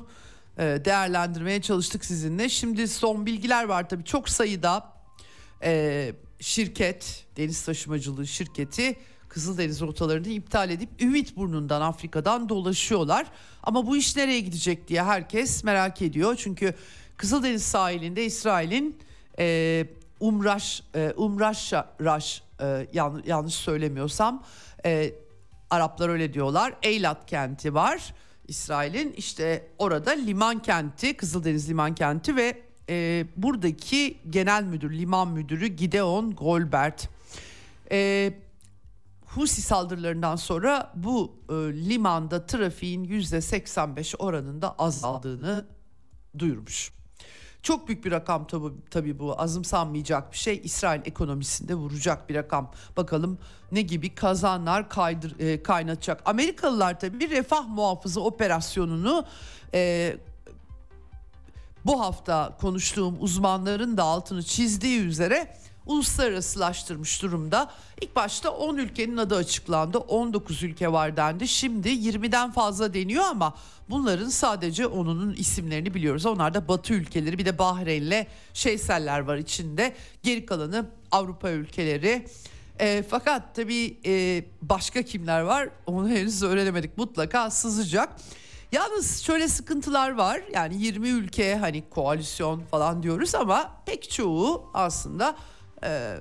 [0.59, 2.49] değerlendirmeye çalıştık sizinle.
[2.49, 4.93] Şimdi son bilgiler var tabii çok sayıda
[5.63, 8.95] e, şirket deniz taşımacılığı şirketi
[9.29, 13.27] Kızıldeniz rotalarını iptal edip Ümit Burnu'ndan Afrika'dan dolaşıyorlar.
[13.63, 16.35] Ama bu iş nereye gidecek diye herkes merak ediyor.
[16.35, 16.73] Çünkü
[17.17, 18.97] Kızıldeniz sahilinde İsrail'in
[19.39, 19.85] e,
[20.19, 24.43] Umraş, e, Umraş Raş e, yan, yanlış söylemiyorsam
[24.85, 25.13] e,
[25.69, 26.73] Araplar öyle diyorlar.
[26.83, 28.13] Eylat kenti var
[28.49, 35.67] İsrail'in işte orada liman kenti Kızıldeniz liman kenti ve e, buradaki genel müdür liman müdürü
[35.67, 37.09] Gideon Golbert
[37.91, 38.33] e,
[39.25, 41.53] Husi saldırılarından sonra bu e,
[41.89, 45.65] limanda trafiğin %85 oranında azaldığını
[46.39, 46.98] duyurmuş.
[47.63, 50.61] Çok büyük bir rakam tabii, tabii bu azımsanmayacak bir şey.
[50.63, 52.71] İsrail ekonomisinde vuracak bir rakam.
[52.97, 53.37] Bakalım
[53.71, 56.21] ne gibi kazanlar kaydır, e, kaynatacak.
[56.25, 59.25] Amerikalılar tabii refah muhafızı operasyonunu
[59.73, 60.17] e,
[61.85, 65.55] bu hafta konuştuğum uzmanların da altını çizdiği üzere
[65.89, 67.71] uluslararasılaştırmış durumda.
[68.01, 69.97] İlk başta 10 ülkenin adı açıklandı.
[69.97, 71.47] 19 ülke var dendi.
[71.47, 73.55] Şimdi 20'den fazla deniyor ama
[73.89, 76.25] bunların sadece onunun isimlerini biliyoruz.
[76.25, 79.95] Onlar da Batı ülkeleri bir de Bahreyn'le Şeyseller var içinde.
[80.23, 82.25] Geri kalanı Avrupa ülkeleri
[82.79, 86.97] E, fakat tabii e, başka kimler var onu henüz öğrenemedik.
[86.97, 88.09] Mutlaka sızacak.
[88.71, 90.41] Yalnız şöyle sıkıntılar var.
[90.53, 95.35] Yani 20 ülke hani koalisyon falan diyoruz ama pek çoğu aslında
[95.83, 96.17] e,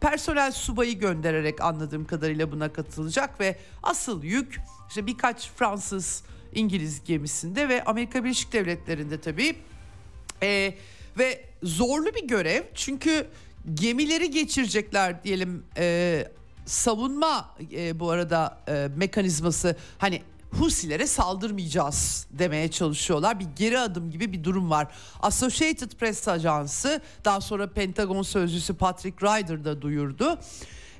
[0.00, 6.22] personel subayı göndererek anladığım kadarıyla buna katılacak ve asıl yük işte birkaç Fransız
[6.54, 9.56] İngiliz gemisinde ve Amerika Birleşik Devletleri'nde tabii.
[10.42, 10.74] E,
[11.18, 13.26] ve zorlu bir görev çünkü
[13.74, 16.24] gemileri geçirecekler diyelim e,
[16.66, 23.40] savunma e, bu arada e, mekanizması hani Husilere saldırmayacağız demeye çalışıyorlar.
[23.40, 24.88] Bir geri adım gibi bir durum var.
[25.20, 30.38] Associated Press ajansı daha sonra Pentagon sözcüsü Patrick Ryder da duyurdu.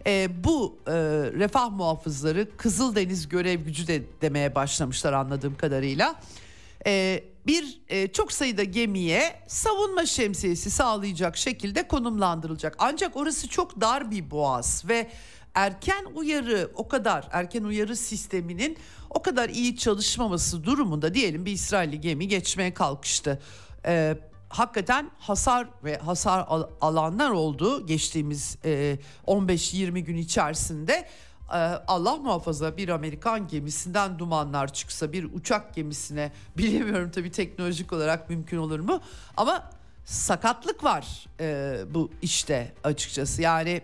[0.07, 0.93] E, bu e,
[1.39, 6.21] refah muhafızları Kızıldeniz görev gücü de demeye başlamışlar anladığım kadarıyla.
[6.87, 12.77] E, bir e, çok sayıda gemiye savunma şemsiyesi sağlayacak şekilde konumlandırılacak.
[12.79, 15.11] Ancak orası çok dar bir boğaz ve
[15.59, 18.77] erken uyarı o kadar erken uyarı sisteminin
[19.11, 23.41] o kadar iyi çalışmaması durumunda diyelim bir İsrailli gemi geçmeye kalkıştı.
[23.87, 24.19] Ee,
[24.49, 26.47] hakikaten hasar ve hasar
[26.81, 30.93] alanlar oldu geçtiğimiz e, 15-20 gün içerisinde.
[30.93, 38.31] Ee, Allah muhafaza bir Amerikan gemisinden dumanlar çıksa bir uçak gemisine bilemiyorum tabii teknolojik olarak
[38.31, 39.01] mümkün olur mu
[39.37, 39.71] ama
[40.05, 43.83] sakatlık var e, bu işte açıkçası yani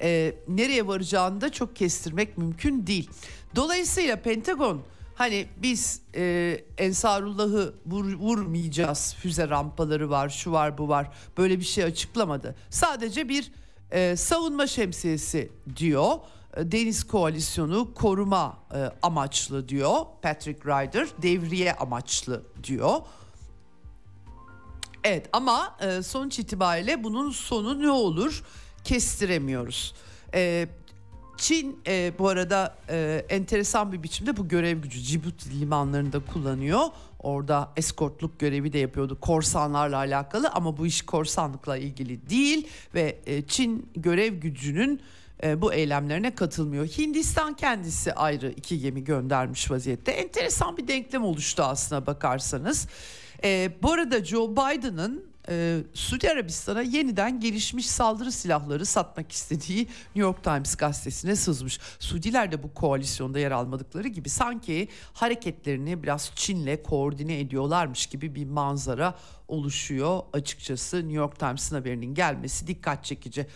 [0.00, 3.10] e, nereye varacağını da çok kestirmek mümkün değil.
[3.56, 4.82] Dolayısıyla Pentagon
[5.14, 11.64] hani biz e, Ensarullah'ı vur, vurmayacağız füze rampaları var şu var bu var böyle bir
[11.64, 12.54] şey açıklamadı.
[12.70, 13.52] Sadece bir
[13.90, 16.14] e, savunma şemsiyesi diyor.
[16.56, 23.00] E, Deniz koalisyonu koruma e, amaçlı diyor Patrick Ryder devriye amaçlı diyor.
[25.04, 28.44] Evet ama e, sonuç itibariyle bunun sonu ne olur
[28.88, 29.94] kestiremiyoruz.
[30.34, 30.68] E,
[31.36, 36.80] Çin e, bu arada e, enteresan bir biçimde bu görev gücü Cibuti limanlarında kullanıyor.
[37.18, 43.42] Orada eskortluk görevi de yapıyordu korsanlarla alakalı ama bu iş korsanlıkla ilgili değil ve e,
[43.42, 45.00] Çin görev gücünün
[45.42, 46.86] e, bu eylemlerine katılmıyor.
[46.86, 50.12] Hindistan kendisi ayrı iki gemi göndermiş vaziyette.
[50.12, 52.88] Enteresan bir denklem oluştu aslına bakarsanız.
[53.44, 60.20] E, bu arada Joe Biden'ın e, Suudi Arabistan'a yeniden gelişmiş saldırı silahları satmak istediği New
[60.20, 61.80] York Times gazetesine sızmış.
[61.98, 68.44] Suudiler de bu koalisyonda yer almadıkları gibi sanki hareketlerini biraz Çin'le koordine ediyorlarmış gibi bir
[68.44, 69.14] manzara
[69.48, 73.46] oluşuyor açıkçası New York Times'ın haberinin gelmesi dikkat çekici.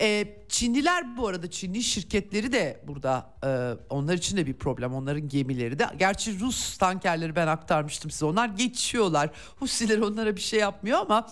[0.00, 3.50] Ee, Çinliler bu arada Çinli şirketleri de burada e,
[3.90, 5.86] onlar için de bir problem onların gemileri de.
[5.98, 9.30] Gerçi Rus tankerleri ben aktarmıştım size onlar geçiyorlar.
[9.58, 11.30] Husiler onlara bir şey yapmıyor ama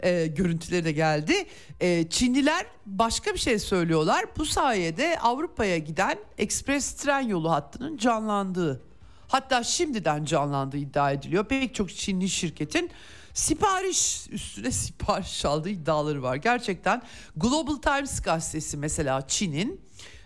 [0.00, 1.46] e, görüntüleri de geldi.
[1.80, 4.24] E, Çinliler başka bir şey söylüyorlar.
[4.36, 8.82] Bu sayede Avrupa'ya giden ekspres tren yolu hattının canlandığı
[9.28, 11.44] hatta şimdiden canlandığı iddia ediliyor.
[11.44, 12.90] Pek çok Çinli şirketin
[13.38, 16.36] sipariş üstüne sipariş aldığı iddiaları var.
[16.36, 17.02] Gerçekten
[17.36, 19.80] Global Times gazetesi mesela Çin'in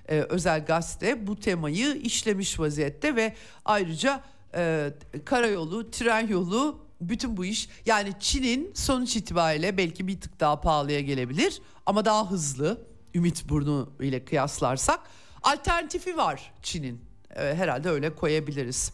[0.09, 4.21] e, özel gazete bu temayı işlemiş vaziyette ve ayrıca
[4.55, 4.91] e,
[5.25, 11.01] karayolu, tren yolu bütün bu iş yani Çin'in sonuç itibariyle belki bir tık daha pahalıya
[11.01, 15.01] gelebilir ama daha hızlı Ümit Burnu ile kıyaslarsak
[15.43, 17.01] alternatifi var Çin'in
[17.37, 18.93] e, herhalde öyle koyabiliriz.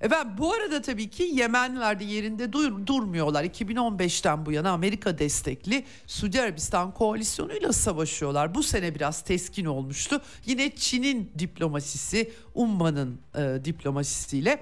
[0.00, 3.44] Efendim bu arada tabii ki Yemenliler de yerinde dur, durmuyorlar.
[3.44, 8.54] 2015'ten bu yana Amerika destekli Suudi Arabistan koalisyonuyla savaşıyorlar.
[8.54, 10.20] Bu sene biraz teskin olmuştu.
[10.46, 14.60] Yine Çin'in diplomasisi, Umman'ın e, diplomasisiyle.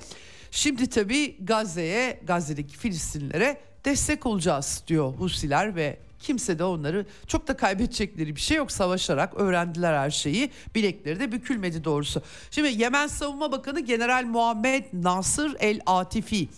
[0.50, 7.56] Şimdi tabii Gazze'ye, Gazze'deki Filistinlilere destek olacağız diyor Husiler ve Kimse de onları çok da
[7.56, 10.50] kaybedecekleri bir şey yok savaşarak öğrendiler her şeyi.
[10.74, 12.22] Bilekleri de bükülmedi doğrusu.
[12.50, 16.48] Şimdi Yemen Savunma Bakanı General Muhammed Nasır El Atifi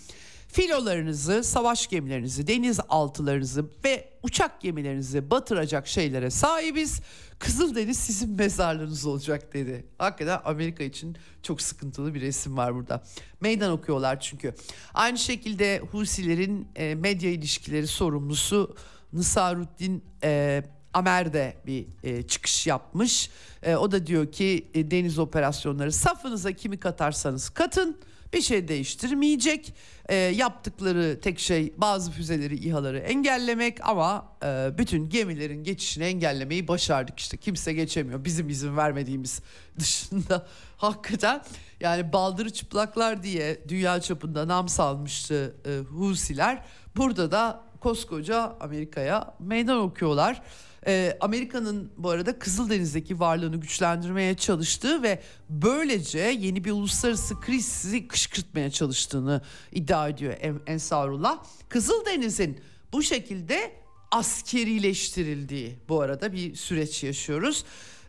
[0.49, 7.01] filolarınızı, savaş gemilerinizi, deniz altılarınızı ve uçak gemilerinizi batıracak şeylere sahibiz.
[7.39, 9.87] Kızıldeniz sizin mezarlığınız olacak dedi.
[9.99, 13.03] Hakikaten Amerika için çok sıkıntılı bir resim var burada.
[13.41, 14.55] Meydan okuyorlar çünkü.
[14.95, 18.77] Aynı şekilde Husilerin e, medya ilişkileri sorumlusu
[19.13, 20.63] Nisaruddin e,
[20.95, 23.31] Amer de bir e, çıkış yapmış.
[23.63, 27.97] E, o da diyor ki e, deniz operasyonları safınıza kimi katarsanız katın
[28.33, 29.75] bir şey değiştirmeyecek.
[30.09, 37.19] E, yaptıkları tek şey bazı füzeleri, İHA'ları engellemek ama e, bütün gemilerin geçişini engellemeyi başardık
[37.19, 37.37] işte.
[37.37, 39.41] Kimse geçemiyor bizim izin vermediğimiz
[39.79, 40.47] dışında.
[40.77, 41.43] Hakikaten
[41.81, 46.63] yani baldırı çıplaklar diye dünya çapında nam salmıştı e, Husiler.
[46.97, 50.43] Burada da koskoca Amerika'ya meydan okuyorlar.
[50.87, 58.71] Ee, Amerika'nın bu arada Kızıldeniz'deki varlığını güçlendirmeye çalıştığı ve böylece yeni bir uluslararası krizi kışkırtmaya
[58.71, 60.35] çalıştığını iddia ediyor
[60.67, 61.45] Ensarullah.
[61.69, 62.61] Kızıldeniz'in
[62.93, 63.73] bu şekilde
[64.11, 67.65] askerileştirildiği bu arada bir süreç yaşıyoruz.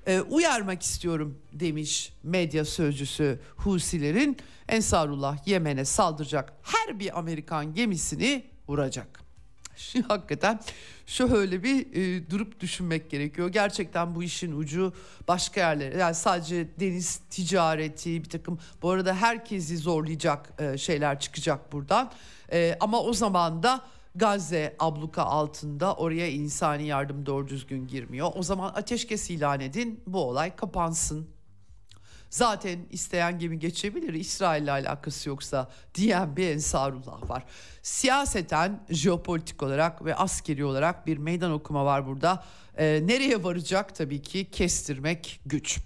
[0.07, 4.37] Ee, uyarmak istiyorum demiş medya sözcüsü Husilerin
[4.69, 9.28] Ensarullah Yemen'e saldıracak her bir Amerikan gemisini vuracak.
[10.07, 10.59] Hakikaten
[11.05, 13.49] şöyle bir e, durup düşünmek gerekiyor.
[13.49, 14.93] Gerçekten bu işin ucu
[15.27, 21.71] başka yerlere yani sadece deniz ticareti bir takım bu arada herkesi zorlayacak e, şeyler çıkacak
[21.71, 22.11] buradan.
[22.51, 23.81] E, ama o zaman da
[24.15, 28.31] Gazze abluka altında oraya insani yardım doğru düzgün girmiyor.
[28.35, 31.38] O zaman ateşkes ilan edin bu olay kapansın.
[32.29, 37.43] Zaten isteyen gemi geçebilir İsrail ile alakası yoksa diyen bir Ensarullah var.
[37.81, 42.43] Siyaseten, jeopolitik olarak ve askeri olarak bir meydan okuma var burada.
[42.77, 45.79] Ee, nereye varacak tabii ki kestirmek güç.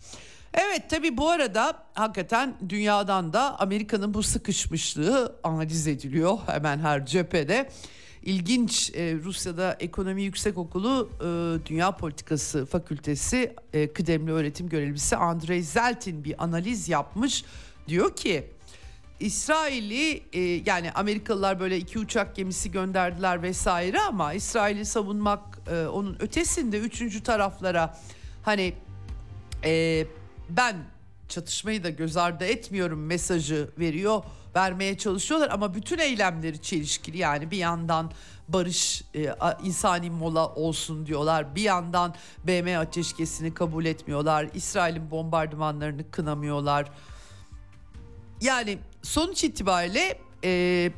[0.53, 7.69] Evet tabi bu arada hakikaten dünyadan da Amerika'nın bu sıkışmışlığı analiz ediliyor hemen her cephede
[8.26, 11.26] ilginç e, Rusya'da Ekonomi Yüksekokulu e,
[11.65, 17.45] Dünya Politikası Fakültesi e, kıdemli öğretim görevlisi Andrei Zeltin bir analiz yapmış.
[17.88, 18.49] Diyor ki
[19.19, 26.17] İsrail'i e, yani Amerikalılar böyle iki uçak gemisi gönderdiler vesaire ama İsrail'i savunmak e, onun
[26.19, 27.97] ötesinde üçüncü taraflara
[28.43, 28.74] hani
[29.63, 30.05] e,
[30.49, 30.76] ben
[31.30, 34.24] çatışmayı da göz ardı etmiyorum mesajı veriyor
[34.56, 35.49] vermeye çalışıyorlar.
[35.49, 37.18] Ama bütün eylemleri çelişkili.
[37.18, 38.12] Yani bir yandan
[38.47, 41.56] barış e, insani mola olsun diyorlar.
[41.56, 42.16] Bir yandan
[42.47, 44.49] BM ateşkesini kabul etmiyorlar.
[44.54, 46.91] İsrail'in bombardımanlarını kınamıyorlar.
[48.41, 50.91] Yani sonuç itibariyle e,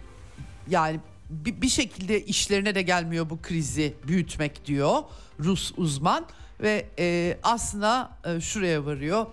[0.70, 1.00] yani
[1.30, 5.04] bir, bir şekilde işlerine de gelmiyor bu krizi büyütmek diyor
[5.40, 6.26] Rus uzman.
[6.62, 9.26] Ve e, aslında e, şuraya varıyor.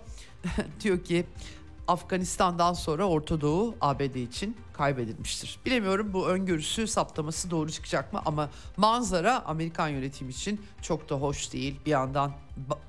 [0.83, 1.25] Diyor ki
[1.87, 5.59] Afganistan'dan sonra Orta Doğu ABD için kaybedilmiştir.
[5.65, 11.53] Bilemiyorum bu öngörüsü saptaması doğru çıkacak mı ama manzara Amerikan yönetimi için çok da hoş
[11.53, 11.79] değil.
[11.85, 12.31] Bir yandan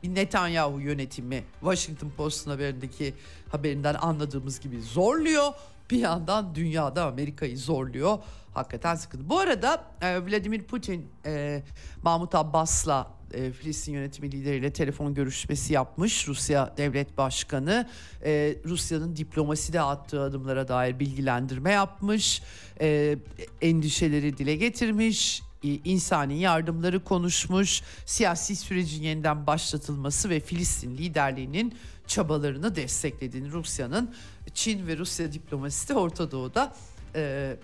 [0.05, 3.15] Netanyahu yönetimi Washington Post'un haberindeki
[3.49, 5.53] haberinden anladığımız gibi zorluyor.
[5.91, 8.19] Bir yandan dünyada Amerika'yı zorluyor.
[8.55, 9.29] Hakikaten sıkıntı.
[9.29, 11.63] Bu arada e, Vladimir Putin e,
[12.03, 17.89] Mahmut Abbas'la e, Filistin yönetimi lideriyle telefon görüşmesi yapmış Rusya Devlet Başkanı.
[18.25, 22.43] E, Rusya'nın diplomaside attığı adımlara dair bilgilendirme yapmış.
[22.81, 23.17] E,
[23.63, 25.43] endişeleri dile getirmiş
[25.85, 31.75] insani yardımları konuşmuş, siyasi sürecin yeniden başlatılması ve Filistin liderliğinin
[32.07, 34.15] çabalarını desteklediğini Rusya'nın
[34.55, 36.75] Çin ve Rusya diplomasisi de Orta Doğu'da
[37.15, 37.57] e,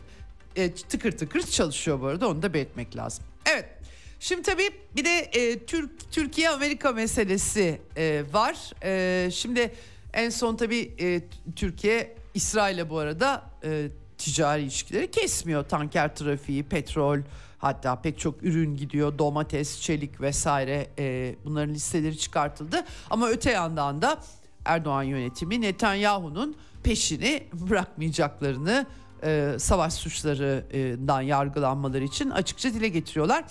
[0.57, 3.25] e, tıkır tıkır çalışıyor bu arada onu da belirtmek lazım.
[3.47, 3.80] Evet
[4.21, 8.71] Şimdi tabii bir de e, Türk Türkiye Amerika meselesi e, var.
[8.85, 9.75] E, şimdi
[10.13, 11.23] en son tabii e,
[11.57, 15.65] Türkiye İsrail'e bu arada e, ticari ilişkileri kesmiyor.
[15.65, 17.19] Tanker trafiği, petrol
[17.59, 19.19] hatta pek çok ürün gidiyor.
[19.19, 22.85] Domates, çelik vesaire e, bunların listeleri çıkartıldı.
[23.11, 24.19] Ama öte yandan da
[24.65, 28.87] Erdoğan yönetimi Netanyahu'nun peşini bırakmayacaklarını
[29.25, 33.45] e, savaş suçlarından yargılanmaları için açıkça dile getiriyorlar.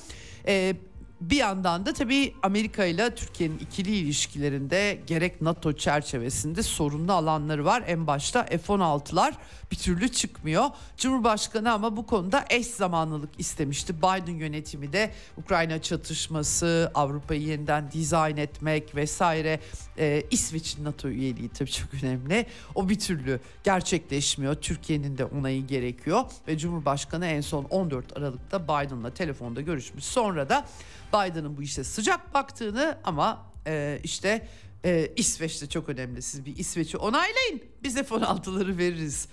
[0.47, 0.75] E,
[1.21, 7.83] bir yandan da tabii Amerika ile Türkiye'nin ikili ilişkilerinde gerek NATO çerçevesinde sorunlu alanları var.
[7.87, 9.33] En başta F-16'lar
[9.71, 10.65] bir türlü çıkmıyor.
[10.97, 13.97] Cumhurbaşkanı ama bu konuda eş zamanlılık istemişti.
[13.97, 19.59] Biden yönetimi de Ukrayna çatışması, Avrupa'yı yeniden dizayn etmek vesaire.
[19.97, 22.45] Ee, İsveç'in NATO üyeliği tabii çok önemli.
[22.75, 24.55] O bir türlü gerçekleşmiyor.
[24.55, 30.03] Türkiye'nin de onayı gerekiyor ve Cumhurbaşkanı en son 14 Aralık'ta Biden'la telefonda görüşmüş.
[30.03, 30.65] Sonra da
[31.13, 34.47] Biden'ın bu işe sıcak baktığını ama e, işte
[34.85, 36.21] e, İsveç'te çok önemli.
[36.21, 37.61] Siz bir İsveç'i onaylayın.
[37.83, 39.27] Biz F-16'ları veririz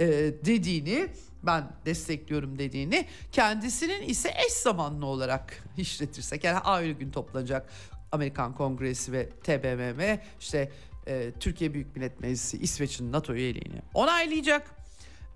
[0.00, 0.06] e,
[0.44, 1.08] dediğini
[1.42, 7.70] ben destekliyorum dediğini kendisinin ise eş zamanlı olarak işletirsek yani ayrı gün toplanacak
[8.12, 10.72] Amerikan Kongresi ve TBMM işte
[11.06, 14.81] e, Türkiye Büyük Millet Meclisi İsveç'in NATO üyeliğini onaylayacak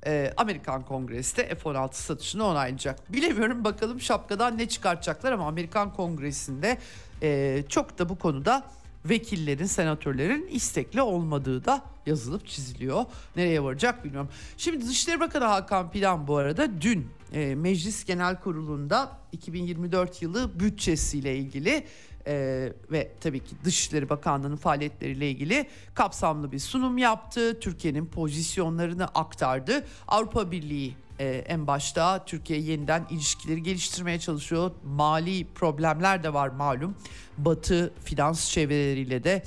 [0.07, 3.13] e, Amerikan Kongresi de F-16 satışını onaylayacak.
[3.13, 6.79] Bilemiyorum bakalım şapkadan ne çıkartacaklar ama Amerikan Kongresi'nde
[7.23, 8.65] e, çok da bu konuda
[9.05, 13.05] vekillerin, senatörlerin istekli olmadığı da yazılıp çiziliyor.
[13.37, 14.29] Nereye varacak bilmiyorum.
[14.57, 21.37] Şimdi Dışişleri Bakanı Hakan Plan bu arada dün e, Meclis Genel Kurulu'nda 2024 yılı bütçesiyle
[21.37, 21.87] ilgili
[22.27, 27.61] e, ve tabii ki Dışişleri Bakanlığı'nın faaliyetleriyle ilgili kapsamlı bir sunum yaptı.
[27.61, 29.87] Türkiye'nin pozisyonlarını aktardı.
[30.09, 34.71] Avrupa Birliği e, en başta Türkiye yeniden ilişkileri geliştirmeye çalışıyor.
[34.85, 36.95] Mali problemler de var malum.
[37.39, 39.43] Batı finans çevreleriyle de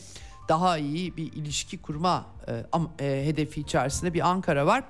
[0.49, 4.83] daha iyi bir ilişki kurma e, e, hedefi içerisinde bir Ankara var.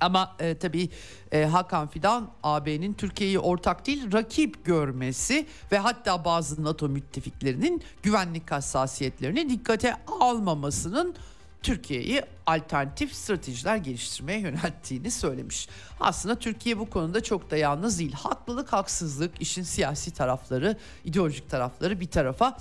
[0.00, 0.88] Ama e, tabii
[1.32, 8.50] e, Hakan Fidan AB'nin Türkiye'yi ortak değil rakip görmesi ve hatta bazı NATO müttefiklerinin güvenlik
[8.50, 11.14] hassasiyetlerini dikkate almamasının
[11.62, 15.68] Türkiye'yi alternatif stratejiler geliştirmeye yönelttiğini söylemiş.
[16.00, 18.12] Aslında Türkiye bu konuda çok da yalnız değil.
[18.12, 22.58] Haklılık, haksızlık, işin siyasi tarafları, ideolojik tarafları bir tarafa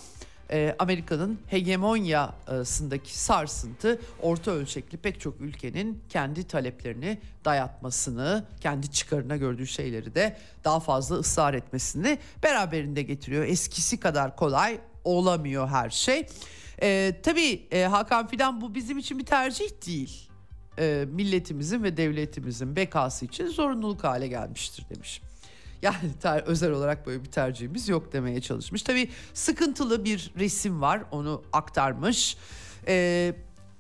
[0.52, 9.68] e, Amerika'nın hegemonyasındaki sarsıntı orta ölçekli pek çok ülkenin kendi taleplerini dayatmasını, kendi çıkarına gördüğü
[9.68, 13.46] şeyleri de daha fazla ısrar etmesini beraberinde getiriyor.
[13.46, 16.28] Eskisi kadar kolay olamıyor her şey.
[16.82, 20.30] E, tabii Hakan Fidan bu bizim için bir tercih değil.
[20.80, 25.22] E, milletimizin ve devletimizin bekası için zorunluluk hale gelmiştir demiş.
[25.86, 28.82] Yani ter, özel olarak böyle bir tercihimiz yok demeye çalışmış.
[28.82, 32.38] Tabii sıkıntılı bir resim var onu aktarmış.
[32.88, 33.34] Ee,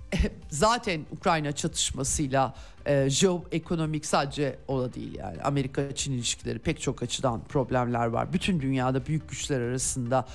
[0.49, 7.43] zaten Ukrayna çatışmasıyla e, jeoekonomik sadece o da değil yani Amerika-Çin ilişkileri pek çok açıdan
[7.43, 8.33] problemler var.
[8.33, 10.25] Bütün dünyada büyük güçler arasında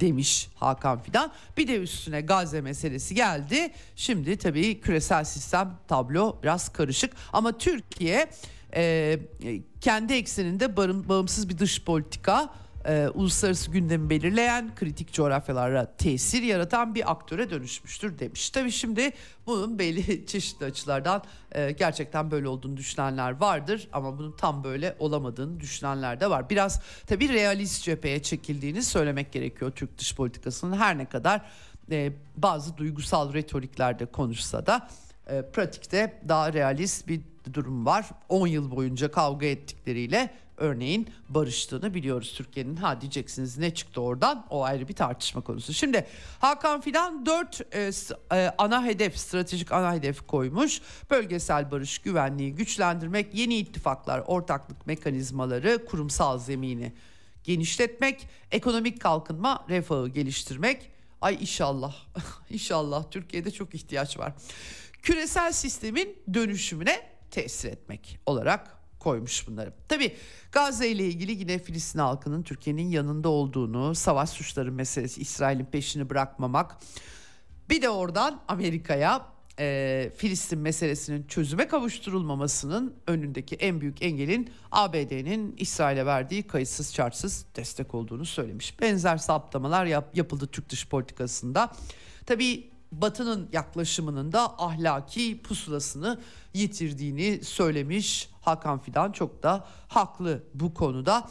[0.00, 1.32] demiş Hakan Fidan.
[1.56, 3.72] Bir de üstüne Gazze meselesi geldi.
[3.96, 8.28] Şimdi tabii küresel sistem tablo biraz karışık ama Türkiye
[8.74, 9.18] e,
[9.80, 12.50] kendi ekseninde barın, bağımsız bir dış politika
[12.86, 18.50] e, uluslararası gündemi belirleyen kritik coğrafyalara tesir yaratan bir aktöre dönüşmüştür demiş.
[18.50, 19.12] Tabii şimdi
[19.46, 25.60] bunun belli çeşitli açılardan e, gerçekten böyle olduğunu düşünenler vardır ama bunun tam böyle olamadığını
[25.60, 26.50] düşünenler de var.
[26.50, 31.42] Biraz tabii realist cepheye çekildiğini söylemek gerekiyor Türk dış politikasının her ne kadar
[31.90, 34.88] e, bazı duygusal retoriklerde konuşsa da
[35.26, 37.20] e, pratikte daha realist bir
[37.54, 38.06] durum var.
[38.28, 42.76] 10 yıl boyunca kavga ettikleriyle örneğin barıştığını biliyoruz Türkiye'nin.
[42.76, 44.46] Ha diyeceksiniz ne çıktı oradan?
[44.50, 45.72] O ayrı bir tartışma konusu.
[45.72, 46.06] Şimdi
[46.38, 47.90] Hakan Fidan 4 e,
[48.32, 50.80] e, ana hedef, stratejik ana hedef koymuş.
[51.10, 56.92] Bölgesel barış, güvenliği güçlendirmek, yeni ittifaklar, ortaklık mekanizmaları, kurumsal zemini
[57.44, 60.90] genişletmek, ekonomik kalkınma, refahı geliştirmek.
[61.20, 61.96] Ay inşallah,
[62.50, 64.32] inşallah Türkiye'de çok ihtiyaç var.
[65.02, 69.72] Küresel sistemin dönüşümüne tesir etmek olarak koymuş bunları.
[69.88, 70.16] Tabii
[70.52, 76.76] Gazze ile ilgili yine Filistin halkının Türkiye'nin yanında olduğunu, savaş suçları meselesi İsrail'in peşini bırakmamak.
[77.70, 79.26] Bir de oradan Amerika'ya
[79.58, 87.94] e, Filistin meselesinin çözüme kavuşturulmamasının önündeki en büyük engelin ABD'nin İsrail'e verdiği kayıtsız şartsız destek
[87.94, 88.80] olduğunu söylemiş.
[88.80, 91.72] Benzer saptamalar yap, yapıldı Türk dış politikasında.
[92.26, 96.20] Tabii Batı'nın yaklaşımının da ahlaki pusulasını
[96.54, 101.28] yitirdiğini söylemiş Hakan Fidan çok da haklı bu konuda.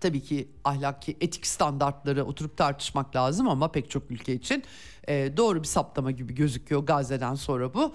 [0.00, 4.64] Tabii ki ahlaki etik standartları oturup tartışmak lazım ama pek çok ülke için
[5.08, 7.94] e, doğru bir saptama gibi gözüküyor Gazze'den sonra bu.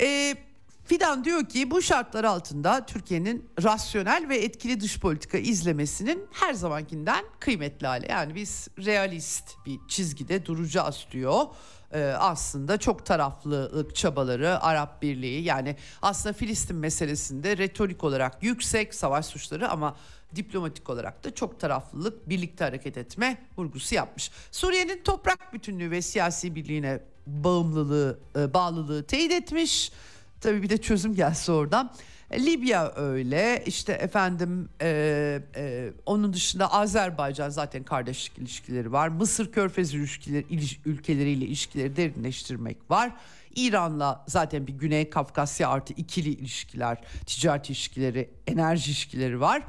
[0.00, 0.36] E,
[0.84, 7.24] Fidan diyor ki bu şartlar altında Türkiye'nin rasyonel ve etkili dış politika izlemesinin her zamankinden
[7.40, 8.06] kıymetli hale.
[8.10, 11.44] Yani biz realist bir çizgide duracağız diyor
[11.92, 19.26] e, aslında çok taraflılık çabaları Arap Birliği yani aslında Filistin meselesinde retorik olarak yüksek savaş
[19.26, 19.96] suçları ama
[20.36, 24.30] diplomatik olarak da çok taraflılık birlikte hareket etme vurgusu yapmış.
[24.50, 29.92] Suriye'nin toprak bütünlüğü ve siyasi birliğine bağımlılığı e, bağlılığı teyit etmiş.
[30.40, 31.92] Tabii bir de çözüm gelse oradan.
[32.38, 39.08] Libya öyle işte efendim e, e, onun dışında Azerbaycan zaten kardeşlik ilişkileri var.
[39.08, 43.12] Mısır Körfez ilişkileri, iliş, ülkeleriyle ilişkileri derinleştirmek var.
[43.56, 49.62] İran'la zaten bir Güney Kafkasya artı ikili ilişkiler, ticaret ilişkileri, enerji ilişkileri var.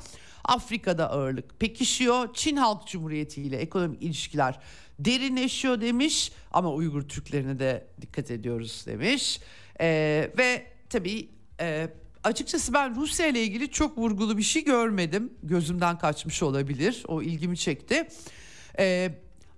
[0.44, 2.34] Afrika'da ağırlık pekişiyor.
[2.34, 4.60] Çin Halk Cumhuriyeti ile ekonomik ilişkiler
[5.00, 9.40] derinleşiyor demiş ama Uygur Türklerine de dikkat ediyoruz demiş.
[9.82, 11.90] Ee, ve tabii e,
[12.24, 15.34] açıkçası ben Rusya ile ilgili çok vurgulu bir şey görmedim.
[15.44, 17.04] Gözümden kaçmış olabilir.
[17.08, 18.08] O ilgimi çekti.
[18.80, 19.12] Ee,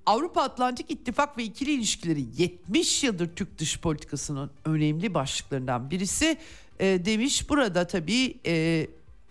[0.05, 6.37] Avrupa Atlantik İttifak ve ikili ilişkileri 70 yıldır Türk dış politikasının önemli başlıklarından birisi
[6.79, 7.49] e, demiş.
[7.49, 8.87] Burada tabii e,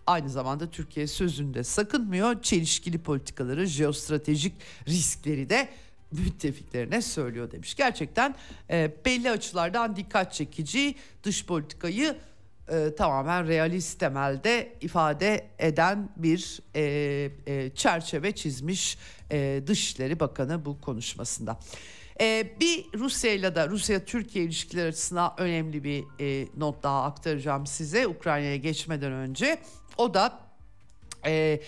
[0.07, 2.43] aynı zamanda Türkiye sözünde sakınmıyor.
[2.43, 4.53] Çelişkili politikaları, jeostratejik
[4.89, 5.69] riskleri de
[6.13, 7.75] müttefiklerine söylüyor demiş.
[7.75, 8.35] Gerçekten
[8.71, 12.17] e, belli açılardan dikkat çekici dış politikayı
[12.69, 16.83] e, tamamen realist temelde ifade eden bir e,
[17.47, 18.99] e, çerçeve çizmiş
[19.31, 21.59] e, Dışişleri Bakanı bu konuşmasında.
[22.21, 28.07] Ee, bir Rusya ile de Rusya-Türkiye ilişkileri açısından önemli bir e, not daha aktaracağım size
[28.07, 29.59] Ukrayna'ya geçmeden önce.
[29.97, 30.39] O da
[31.27, 31.61] e,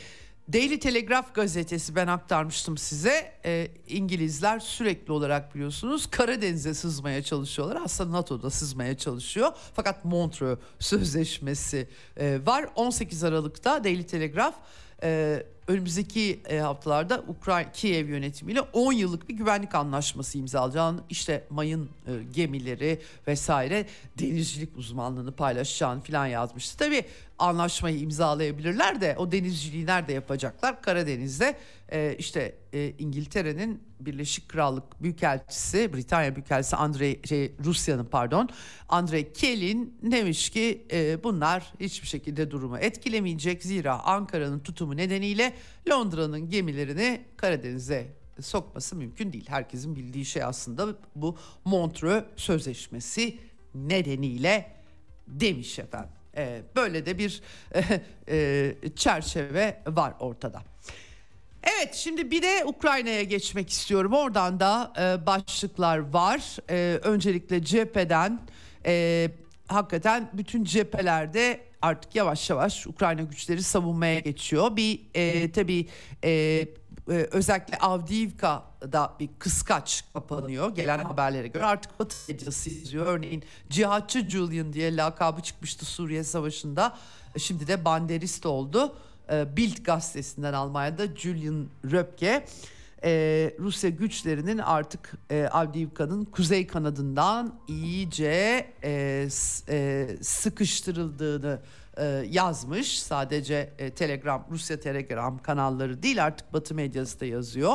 [0.53, 3.33] Daily Telegraph gazetesi ben aktarmıştım size.
[3.45, 7.79] E, İngilizler sürekli olarak biliyorsunuz Karadeniz'e sızmaya çalışıyorlar.
[7.85, 9.53] Aslında NATO'da sızmaya çalışıyor.
[9.75, 12.69] Fakat Montreux Sözleşmesi e, var.
[12.75, 14.55] 18 Aralık'ta Daily Telegraph
[15.03, 21.89] e, önümüzdeki e, haftalarda Ukrayna Kiev yönetimiyle 10 yıllık bir güvenlik anlaşması imzalayacağını işte mayın
[22.07, 23.87] e, gemileri vesaire
[24.19, 26.79] denizcilik uzmanlığını paylaşacağını falan yazmıştı.
[26.79, 27.05] Tabii
[27.39, 30.83] anlaşmayı imzalayabilirler de o denizciliği nerede yapacaklar?
[30.83, 31.57] Karadeniz'de
[31.93, 38.49] e, işte e, İngiltere'nin Birleşik Krallık Büyükelçisi, Britanya Büyükelçisi Andre şey, Rusya'nın pardon
[38.89, 43.63] Andre Kelin demiş ki e, bunlar hiçbir şekilde durumu etkilemeyecek.
[43.63, 45.54] Zira Ankara'nın tutumu nedeniyle
[45.91, 48.07] Londra'nın gemilerini Karadeniz'e
[48.41, 49.47] sokması mümkün değil.
[49.49, 53.39] Herkesin bildiği şey aslında bu Montreux Sözleşmesi
[53.75, 54.73] nedeniyle
[55.27, 56.11] demiş efendim.
[56.37, 57.43] Ee, böyle de bir
[57.75, 60.63] e, e, çerçeve var ortada.
[61.63, 64.13] Evet şimdi bir de Ukrayna'ya geçmek istiyorum.
[64.13, 66.57] Oradan da e, başlıklar var.
[66.71, 68.41] E, öncelikle cepheden
[68.87, 69.31] e,
[69.67, 74.77] hakikaten bütün cephelerde artık yavaş yavaş Ukrayna güçleri savunmaya geçiyor.
[74.77, 75.89] Bir e, tabii
[76.25, 76.67] e, e,
[77.09, 81.65] özellikle Avdiivka'da bir kıskaç kapanıyor gelen haberlere göre.
[81.65, 83.07] Artık Batı medyası izliyor.
[83.07, 86.97] Örneğin cihatçı Julian diye lakabı çıkmıştı Suriye Savaşı'nda.
[87.39, 88.97] Şimdi de banderist oldu.
[89.33, 92.47] E, Bild gazetesinden Almanya'da Julian Röpke
[93.05, 93.11] e,
[93.59, 99.29] Rusya güçlerinin artık e, Avdiivka'nın kuzey kanadından iyice e,
[99.69, 101.61] e, sıkıştırıldığını
[101.97, 103.03] e, yazmış.
[103.03, 107.73] Sadece e, Telegram, Rusya Telegram kanalları değil artık Batı medyası da yazıyor.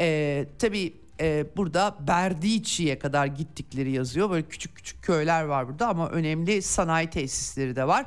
[0.00, 4.30] E, tabii e, burada Berdiçi'ye kadar gittikleri yazıyor.
[4.30, 8.06] Böyle küçük küçük köyler var burada ama önemli sanayi tesisleri de var.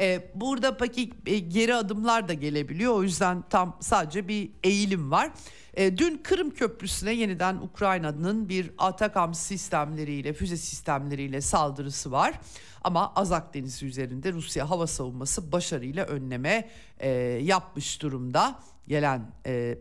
[0.00, 2.94] E, burada peki e, geri adımlar da gelebiliyor.
[2.94, 5.30] O yüzden tam sadece bir eğilim var.
[5.74, 12.40] E, dün Kırım Köprüsü'ne yeniden Ukrayna'nın bir Atakam sistemleriyle, füze sistemleriyle saldırısı var.
[12.84, 16.68] Ama Azak Denizi üzerinde Rusya hava savunması başarıyla önleme
[16.98, 17.08] e,
[17.42, 18.58] yapmış durumda.
[18.88, 19.78] Gelen e,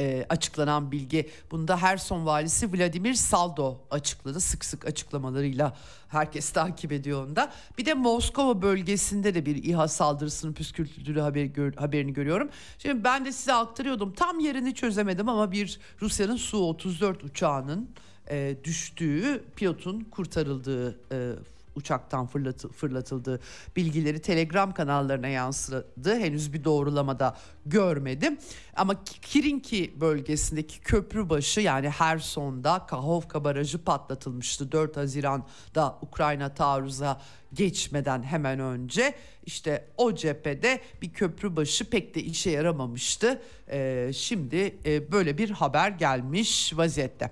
[0.00, 1.30] e, açıklanan bilgi.
[1.50, 4.40] Bunda Herson valisi Vladimir Saldo açıkladı.
[4.40, 5.76] Sık sık açıklamalarıyla
[6.08, 7.52] herkes takip ediyor onda.
[7.78, 12.48] Bir de Moskova bölgesinde de bir İHA saldırısının püskürtüldüğü haberi, gör, haberini görüyorum.
[12.78, 14.12] Şimdi ben de size aktarıyordum.
[14.12, 17.90] Tam yerini çözemedim ama bir Rusya'nın Su-34 uçağının
[18.30, 21.32] e, düştüğü, pilotun kurtarıldığı e,
[21.74, 23.40] uçaktan fırlatı, fırlatıldığı
[23.76, 26.18] bilgileri Telegram kanallarına yansıdı.
[26.18, 28.38] Henüz bir doğrulamada görmedim.
[28.76, 34.72] Ama Kirinki bölgesindeki köprü başı yani Herson'da Kahovka Barajı patlatılmıştı.
[34.72, 37.20] 4 Haziran'da Ukrayna taarruza
[37.52, 39.14] geçmeden hemen önce
[39.46, 43.42] işte o cephede bir köprü başı pek de işe yaramamıştı.
[43.70, 47.30] Ee, şimdi e, böyle bir haber gelmiş vaziyette.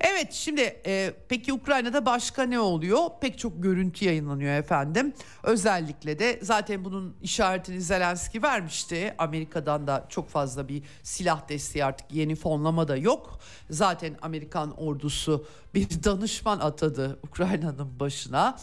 [0.00, 3.08] Evet şimdi e, peki Ukrayna'da başka ne oluyor?
[3.20, 5.12] Pek çok görüntü yayınlanıyor efendim.
[5.42, 9.14] Özellikle de zaten bunun işaretini Zelenski vermişti.
[9.18, 13.40] Amerika'dan da çok fazla bir silah desteği artık yeni fonlama da yok.
[13.70, 18.58] Zaten Amerikan ordusu bir danışman atadı Ukrayna'nın başına.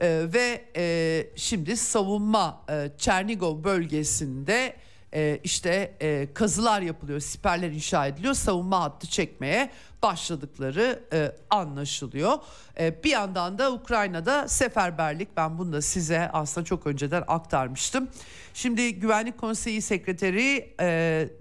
[0.00, 4.76] Ee, ve e, şimdi savunma e, Çernigov bölgesinde
[5.14, 9.70] e, işte e, kazılar yapılıyor, siperler inşa ediliyor, savunma hattı çekmeye
[10.02, 12.38] başladıkları e, anlaşılıyor.
[12.80, 18.08] E, bir yandan da Ukrayna'da seferberlik ben bunu da size aslında çok önceden aktarmıştım.
[18.54, 20.74] Şimdi Güvenlik Konseyi Sekreteri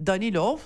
[0.05, 0.57] Danilov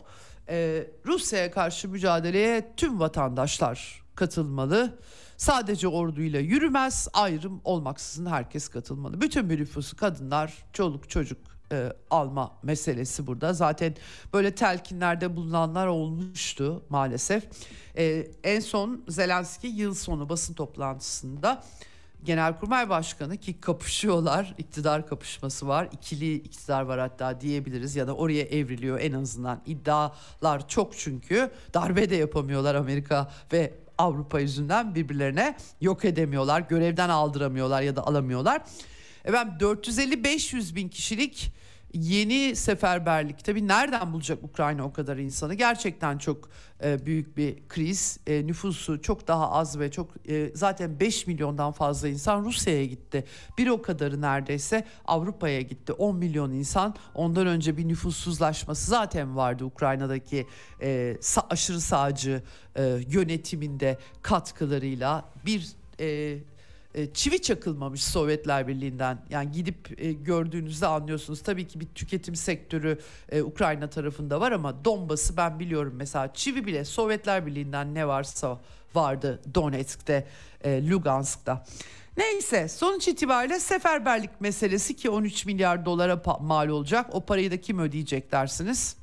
[1.06, 5.00] Rusya'ya karşı mücadeleye tüm vatandaşlar katılmalı.
[5.38, 9.22] Sadece orduyla yürümez, ayrım olmaksızın herkes katılmalı.
[9.22, 13.54] Bütün bir nüfusu kadınlar, çoluk çocuk e, alma meselesi burada.
[13.54, 13.96] Zaten
[14.34, 17.44] böyle telkinlerde bulunanlar olmuştu maalesef.
[17.98, 21.64] E, en son Zelenski yıl sonu basın toplantısında
[22.24, 28.44] Genelkurmay Başkanı ki kapışıyorlar, iktidar kapışması var, ikili iktidar var hatta diyebiliriz ya da oraya
[28.44, 36.06] evriliyor en azından iddialar çok çünkü darbe de yapamıyorlar Amerika ve Avrupa yüzünden birbirlerine yok
[36.06, 38.62] edemiyorlar, görevden aldıramıyorlar ya da alamıyorlar.
[39.26, 41.54] Efendim 450-500 bin kişilik
[41.94, 43.46] yeni seferberlik.
[43.46, 45.54] Tabii nereden bulacak Ukrayna o kadar insanı?
[45.54, 46.50] Gerçekten çok
[46.84, 48.20] e, büyük bir kriz.
[48.28, 53.26] E, nüfusu çok daha az ve çok e, zaten 5 milyondan fazla insan Rusya'ya gitti.
[53.58, 55.94] Bir o kadarı neredeyse Avrupa'ya gitti.
[55.94, 56.96] 10 milyon insan.
[57.16, 60.48] Ondan önce bir nüfussuzlaşması zaten vardı Ukrayna'daki
[60.82, 61.18] e,
[61.50, 62.44] aşırı sağcı
[62.76, 65.26] e, yönetiminde katkılarıyla.
[65.46, 65.70] Bir
[66.00, 66.38] e,
[67.14, 69.22] çivi çakılmamış Sovyetler Birliği'nden.
[69.30, 71.42] Yani gidip e, gördüğünüzde anlıyorsunuz.
[71.42, 73.00] Tabii ki bir tüketim sektörü
[73.32, 78.60] e, Ukrayna tarafında var ama Donbas'ı ben biliyorum mesela çivi bile Sovyetler Birliği'nden ne varsa
[78.96, 80.28] vardı Donetsk'te,
[80.64, 81.66] e, Lugansk'ta.
[82.18, 87.06] Neyse sonuç itibariyle seferberlik meselesi ki 13 milyar dolara mal olacak.
[87.12, 88.96] O parayı da kim ödeyecek dersiniz?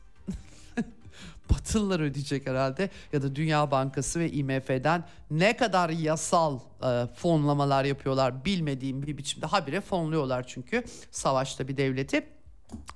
[1.50, 8.44] Batılılar ödeyecek herhalde ya da Dünya Bankası ve IMF'den ne kadar yasal e, fonlamalar yapıyorlar
[8.44, 12.26] bilmediğim bir biçimde habire fonluyorlar çünkü savaşta bir devleti.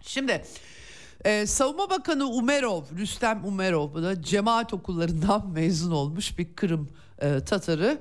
[0.02, 0.42] Şimdi
[1.24, 6.88] ee, Savunma Bakanı Umerov, Rüstem Umerov bu da cemaat okullarından mezun olmuş bir Kırım
[7.18, 7.98] e, Tatarı.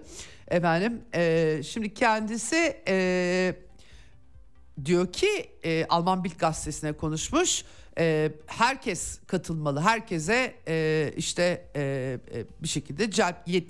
[0.48, 3.56] Efendim e, şimdi kendisi e,
[4.86, 7.66] diyor ki e, Alman Bild gazetesine konuşmuş
[8.00, 9.82] e, herkes katılmalı.
[9.82, 11.82] Herkese e, işte e,
[12.34, 13.10] e, bir şekilde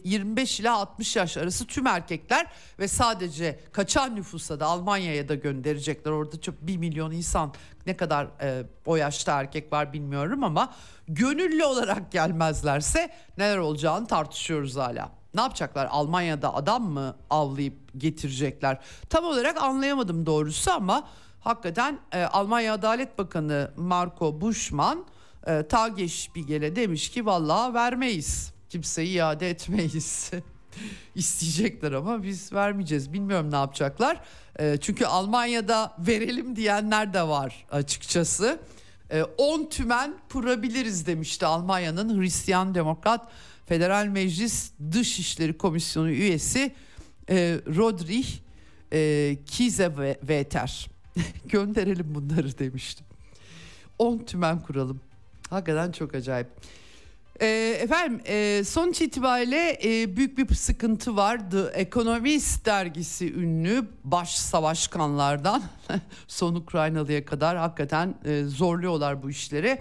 [0.03, 2.47] 25 ile 60 yaş arası tüm erkekler
[2.79, 6.11] ve sadece kaçan nüfusa da Almanya'ya da gönderecekler.
[6.11, 7.53] Orada çok 1 milyon insan
[7.85, 10.73] ne kadar e, o yaşta erkek var bilmiyorum ama
[11.07, 15.11] gönüllü olarak gelmezlerse neler olacağını tartışıyoruz hala.
[15.33, 15.87] Ne yapacaklar?
[15.91, 18.77] Almanya'da adam mı avlayıp getirecekler?
[19.09, 21.07] Tam olarak anlayamadım doğrusu ama
[21.39, 25.05] hakikaten e, Almanya Adalet Bakanı Marco Buschmann
[25.47, 28.53] e, Tagesspiegel'e demiş ki vallahi vermeyiz.
[28.69, 30.31] Kimseyi iade etmeyiz.
[31.15, 33.13] İsteyecekler ama biz vermeyeceğiz.
[33.13, 34.21] Bilmiyorum ne yapacaklar.
[34.59, 38.59] E, çünkü Almanya'da verelim diyenler de var açıkçası.
[39.37, 43.27] 10 e, tümen kurabiliriz demişti Almanya'nın Hristiyan Demokrat
[43.65, 46.75] Federal Meclis Dışişleri Komisyonu üyesi
[47.29, 48.29] e, Rodrich
[48.93, 50.98] e, Kiesewetter.
[51.45, 53.05] Gönderelim bunları demiştim.
[53.99, 55.01] 10 tümen kuralım.
[55.49, 56.47] Hakikaten çok acayip.
[57.41, 57.47] E,
[57.81, 61.51] efendim e, sonuç itibariyle e, büyük bir sıkıntı var.
[61.51, 65.63] The Economist dergisi ünlü baş savaşkanlardan
[66.27, 69.79] son Ukraynalıya kadar hakikaten e, zorluyorlar bu işleri.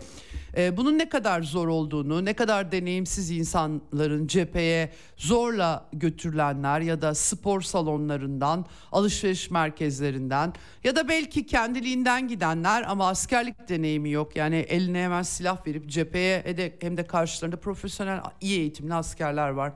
[0.57, 7.15] Ee, bunun ne kadar zor olduğunu, ne kadar deneyimsiz insanların cepheye zorla götürülenler ya da
[7.15, 10.53] spor salonlarından, alışveriş merkezlerinden
[10.85, 14.37] ya da belki kendiliğinden gidenler ama askerlik deneyimi yok.
[14.37, 19.73] Yani eline hemen silah verip cepheye hem de karşılarında profesyonel iyi eğitimli askerler var.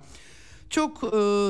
[0.72, 1.08] Çok e,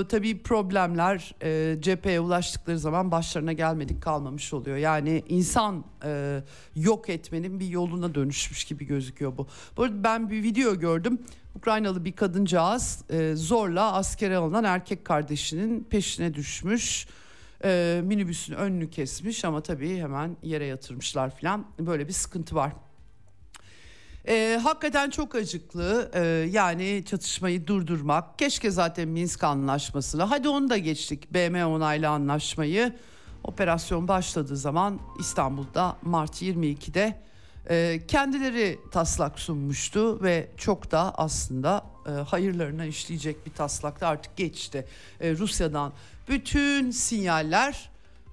[0.09, 4.77] tabii problemler e, cepheye ulaştıkları zaman başlarına gelmedik kalmamış oluyor.
[4.77, 6.43] Yani insan e,
[6.77, 9.47] yok etmenin bir yoluna dönüşmüş gibi gözüküyor bu.
[9.77, 11.19] Bu arada ben bir video gördüm.
[11.55, 17.07] Ukraynalı bir kadıncağız e, zorla askere alınan erkek kardeşinin peşine düşmüş.
[17.65, 21.67] E, minibüsün önünü kesmiş ama tabii hemen yere yatırmışlar falan.
[21.79, 22.73] Böyle bir sıkıntı var.
[24.29, 26.21] E, hakikaten çok acıklı e,
[26.51, 28.39] yani çatışmayı durdurmak.
[28.39, 32.97] Keşke zaten Minsk anlaşmasını hadi onu da geçtik BM onaylı anlaşmayı.
[33.45, 37.21] Operasyon başladığı zaman İstanbul'da Mart 22'de
[37.71, 44.87] e, kendileri taslak sunmuştu ve çok da aslında e, hayırlarına işleyecek bir taslakta artık geçti.
[45.21, 45.93] E, Rusya'dan
[46.29, 47.92] bütün sinyaller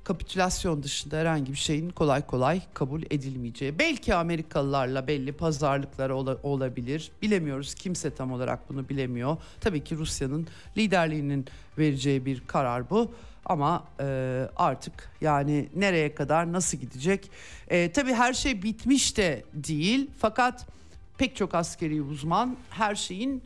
[0.10, 3.80] kapitülasyon dışında herhangi bir şeyin kolay kolay kabul edilmeyeceği.
[3.80, 7.12] Belki Amerikalılarla belli pazarlıkları ola, olabilir.
[7.22, 7.74] Bilemiyoruz.
[7.74, 9.38] Kimse tam olarak bunu bilemiyor.
[9.62, 10.48] Tabii ki Rusya'nın
[10.78, 11.46] liderliğinin
[11.78, 13.12] vereceği bir karar bu.
[13.46, 14.06] Ama e,
[14.56, 17.32] artık yani nereye kadar nasıl gidecek?
[17.68, 20.10] E, tabii her şey bitmiş de değil.
[20.20, 20.68] Fakat
[21.18, 23.44] pek çok askeri uzman her şeyin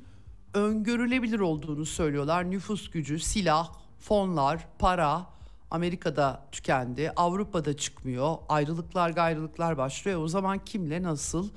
[0.53, 2.51] öngörülebilir olduğunu söylüyorlar.
[2.51, 5.33] Nüfus gücü, silah, fonlar, para
[5.73, 10.21] Amerika'da tükendi, Avrupa'da çıkmıyor, ayrılıklar gayrılıklar başlıyor.
[10.23, 11.49] O zaman kimle nasıl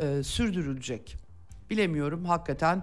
[0.00, 1.16] e, sürdürülecek?
[1.70, 2.82] Bilemiyorum hakikaten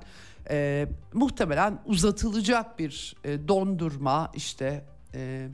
[0.50, 5.50] e, muhtemelen uzatılacak bir e, dondurma işte e,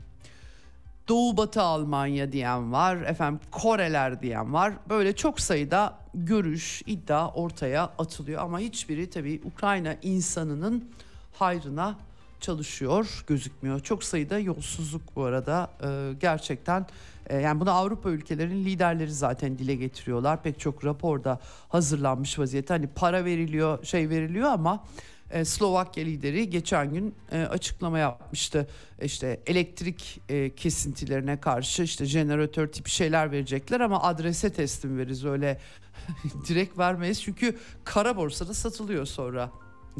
[1.08, 4.72] Doğu Batı Almanya diyen var, efendim Koreler diyen var.
[4.88, 10.90] Böyle çok sayıda görüş, iddia ortaya atılıyor ama hiçbiri tabii Ukrayna insanının
[11.32, 11.96] hayrına
[12.42, 13.80] çalışıyor gözükmüyor.
[13.80, 16.86] Çok sayıda yolsuzluk bu arada e, gerçekten
[17.26, 20.42] e, yani bunu Avrupa ülkelerinin liderleri zaten dile getiriyorlar.
[20.42, 24.84] Pek çok raporda hazırlanmış vaziyette hani para veriliyor şey veriliyor ama
[25.30, 28.68] e, Slovakya lideri geçen gün e, açıklama yapmıştı.
[29.02, 35.60] İşte elektrik e, kesintilerine karşı işte jeneratör tipi şeyler verecekler ama adrese teslim veririz öyle
[36.48, 39.50] direkt vermeyiz çünkü kara borsada satılıyor sonra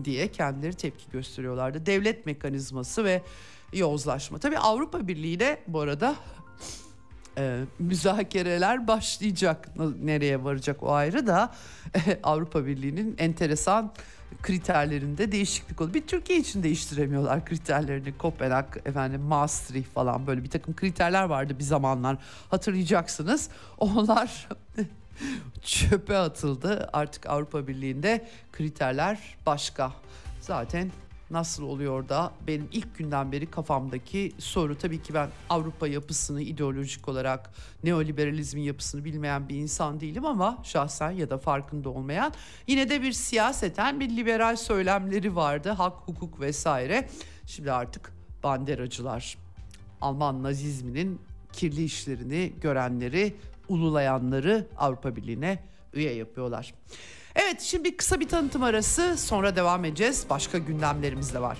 [0.04, 1.86] diye kendileri tepki gösteriyorlardı.
[1.86, 3.22] Devlet mekanizması ve
[3.72, 4.38] yozlaşma.
[4.38, 6.16] Tabii Avrupa Birliği de bu arada
[7.38, 9.68] e, müzakereler başlayacak.
[10.02, 11.54] Nereye varacak o ayrı da
[11.94, 13.92] e, Avrupa Birliği'nin enteresan
[14.42, 15.94] kriterlerinde değişiklik oldu.
[15.94, 18.18] Bir Türkiye için değiştiremiyorlar kriterlerini.
[18.18, 22.16] Kopenhag, efendim Maastricht falan böyle bir takım kriterler vardı bir zamanlar.
[22.50, 23.48] Hatırlayacaksınız.
[23.78, 24.48] Onlar
[25.62, 26.90] çöpe atıldı.
[26.92, 29.92] Artık Avrupa Birliği'nde kriterler başka.
[30.40, 30.90] Zaten
[31.32, 37.08] nasıl oluyor da benim ilk günden beri kafamdaki soru tabii ki ben Avrupa yapısını ideolojik
[37.08, 37.50] olarak
[37.84, 42.32] neoliberalizmin yapısını bilmeyen bir insan değilim ama şahsen ya da farkında olmayan
[42.66, 47.08] yine de bir siyaseten bir liberal söylemleri vardı hak hukuk vesaire
[47.46, 48.12] şimdi artık
[48.42, 49.38] banderacılar
[50.00, 51.20] Alman nazizminin
[51.52, 53.34] kirli işlerini görenleri
[53.68, 55.58] ululayanları Avrupa Birliği'ne
[55.94, 56.74] üye yapıyorlar.
[57.34, 60.26] Evet şimdi kısa bir tanıtım arası sonra devam edeceğiz.
[60.30, 61.58] Başka gündemlerimiz de var.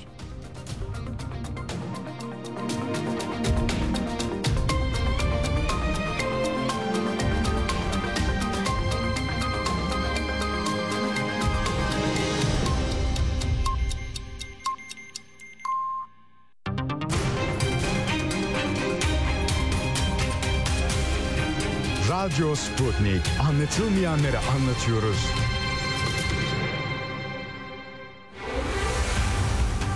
[22.33, 23.22] Radyo Sputnik.
[23.49, 25.26] Anlatılmayanları anlatıyoruz.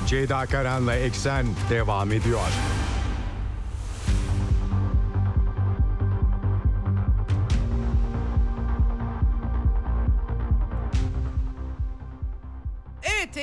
[0.06, 2.48] Ceyda Karan'la Eksen devam ediyor.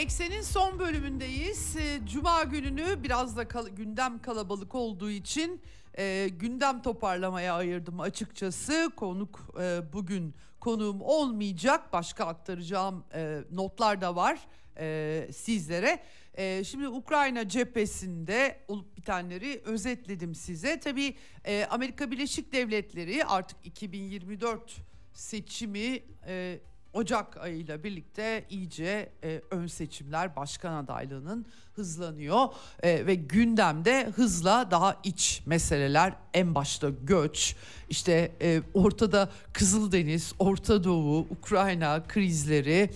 [0.04, 1.76] Eksen'in son bölümündeyiz.
[1.78, 5.62] Ee, Cuma gününü biraz da kal- gündem kalabalık olduğu için
[5.98, 8.90] e, gündem toparlamaya ayırdım açıkçası.
[8.96, 11.94] Konuk e, bugün konuğum olmayacak.
[11.94, 14.40] Başka aktaracağım e, notlar da var
[14.80, 16.04] e, sizlere.
[16.38, 20.80] E, şimdi Ukrayna cephesinde olup bitenleri özetledim size.
[20.80, 24.76] Tabii e, Amerika Birleşik Devletleri artık 2024
[25.14, 26.60] seçimi e,
[26.94, 32.48] Ocak ayıyla birlikte iyice e, ön seçimler başkan adaylığının hızlanıyor
[32.84, 37.56] e, ve gündemde hızla daha iç meseleler en başta göç
[37.90, 42.90] işte e, ortada Kızıldeniz, Orta Doğu, Ukrayna krizleri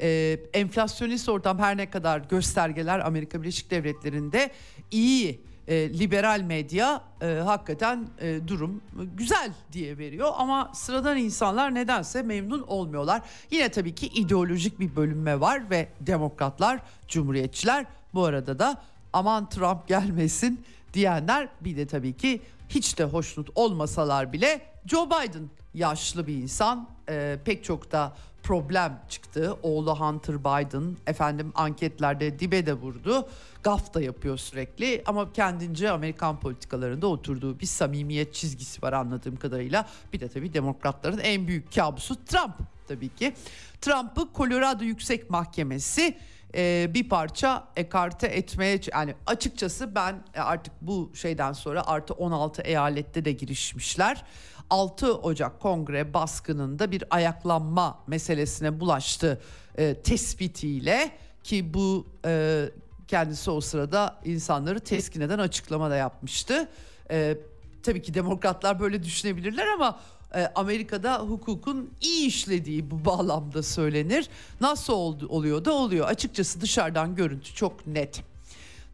[0.00, 4.50] e, enflasyonist ortam her ne kadar göstergeler Amerika Birleşik Devletleri'nde
[4.90, 8.80] iyi e, liberal medya e, hakikaten e, durum
[9.14, 13.22] güzel diye veriyor ama sıradan insanlar nedense memnun olmuyorlar.
[13.50, 19.88] Yine tabii ki ideolojik bir bölünme var ve demokratlar, cumhuriyetçiler bu arada da aman Trump
[19.88, 20.64] gelmesin
[20.94, 26.88] diyenler bir de tabii ki hiç de hoşnut olmasalar bile Joe Biden yaşlı bir insan
[27.08, 28.12] e, pek çok da
[28.42, 29.56] problem çıktı.
[29.62, 33.28] Oğlu Hunter Biden efendim anketlerde dibe de vurdu.
[33.62, 39.88] Gaf da yapıyor sürekli ama kendince Amerikan politikalarında oturduğu bir samimiyet çizgisi var anladığım kadarıyla.
[40.12, 42.54] Bir de tabii demokratların en büyük kabusu Trump
[42.88, 43.34] tabii ki.
[43.80, 46.18] Trump'ı Colorado Yüksek Mahkemesi
[46.54, 52.62] e, bir parça ekarte etmeye yani açıkçası ben e, artık bu şeyden sonra artı 16
[52.62, 54.24] eyalette de girişmişler.
[54.70, 59.40] 6 Ocak kongre baskınında bir ayaklanma meselesine bulaştı
[59.78, 61.10] e, tespitiyle
[61.44, 62.64] ki bu e,
[63.08, 66.68] kendisi o sırada insanları teskin eden açıklama da yapmıştı.
[67.10, 67.38] E,
[67.82, 70.00] tabii ki demokratlar böyle düşünebilirler ama
[70.34, 74.28] e, Amerika'da hukukun iyi işlediği bu bağlamda söylenir.
[74.60, 76.06] Nasıl oldu, oluyor da oluyor.
[76.08, 78.22] Açıkçası dışarıdan görüntü çok net.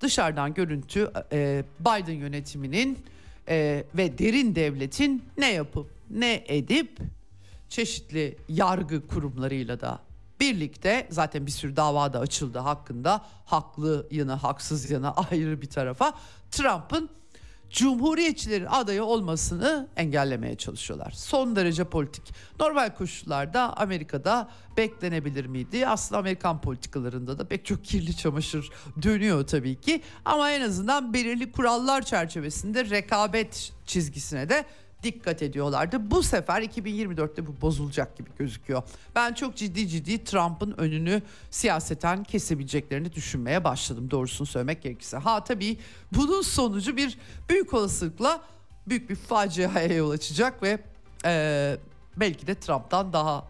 [0.00, 2.98] Dışarıdan görüntü e, Biden yönetiminin
[3.48, 6.98] e, ve derin devletin ne yapıp ne edip
[7.68, 9.98] çeşitli yargı kurumlarıyla da
[10.40, 16.14] birlikte zaten bir sürü dava da açıldı hakkında haklı yanı haksız yanı ayrı bir tarafa
[16.50, 17.10] Trump'ın
[17.74, 21.10] Cumhuriyetçilerin adayı olmasını engellemeye çalışıyorlar.
[21.10, 22.34] Son derece politik.
[22.60, 25.86] Normal koşullarda Amerika'da beklenebilir miydi?
[25.86, 28.70] Aslında Amerikan politikalarında da pek çok kirli çamaşır
[29.02, 30.02] dönüyor tabii ki.
[30.24, 34.64] Ama en azından belirli kurallar çerçevesinde rekabet çizgisine de
[35.04, 36.10] dikkat ediyorlardı.
[36.10, 38.82] Bu sefer 2024'te bu bozulacak gibi gözüküyor.
[39.14, 45.16] Ben çok ciddi ciddi Trump'ın önünü siyaseten kesebileceklerini düşünmeye başladım doğrusunu söylemek gerekirse.
[45.16, 45.78] Ha tabii
[46.12, 48.42] bunun sonucu bir büyük olasılıkla
[48.86, 50.78] büyük bir faciaya yol açacak ve
[51.24, 51.76] e,
[52.16, 53.48] belki de Trump'tan daha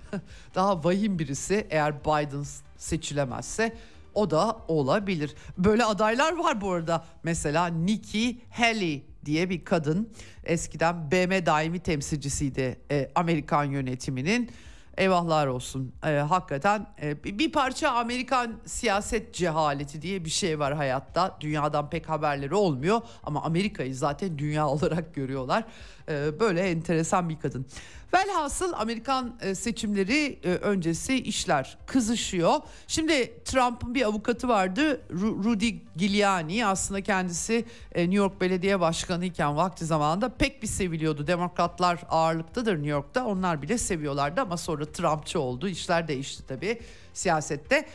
[0.54, 2.44] daha vahim birisi eğer Biden
[2.76, 3.76] seçilemezse
[4.14, 5.34] o da olabilir.
[5.58, 7.04] Böyle adaylar var bu arada.
[7.22, 10.12] Mesela Nikki Haley diye bir kadın
[10.44, 14.50] eskiden BM daimi temsilcisiydi e, Amerikan yönetiminin.
[14.96, 15.92] Eyvahlar olsun.
[16.04, 21.36] E, hakikaten e, bir parça Amerikan siyaset cehaleti diye bir şey var hayatta.
[21.40, 25.64] Dünyadan pek haberleri olmuyor ama Amerika'yı zaten dünya olarak görüyorlar.
[26.08, 27.66] E, böyle enteresan bir kadın.
[28.14, 32.60] Velhasıl Amerikan e, seçimleri e, öncesi işler kızışıyor.
[32.86, 35.00] Şimdi Trump'ın bir avukatı vardı
[35.44, 37.64] Rudy Giuliani aslında kendisi
[37.96, 41.26] New York Belediye Başkanı iken vakti zamanında pek bir seviliyordu.
[41.26, 46.80] Demokratlar ağırlıktadır New York'ta onlar bile seviyorlardı ama sonra Trumpçı oldu işler değişti tabii
[47.14, 47.86] siyasette.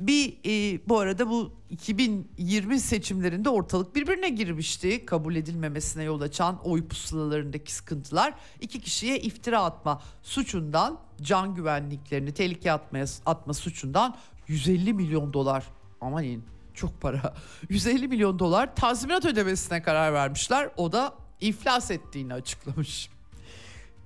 [0.00, 5.06] Bir e, bu arada bu 2020 seçimlerinde ortalık birbirine girmişti.
[5.06, 12.72] Kabul edilmemesine yol açan oy pusulalarındaki sıkıntılar iki kişiye iftira atma suçundan can güvenliklerini tehlikeye
[12.72, 14.16] atmaya atma suçundan
[14.48, 15.64] 150 milyon dolar
[16.00, 16.42] aman
[16.74, 17.34] çok para
[17.68, 20.70] 150 milyon dolar tazminat ödemesine karar vermişler.
[20.76, 23.10] O da iflas ettiğini açıklamış.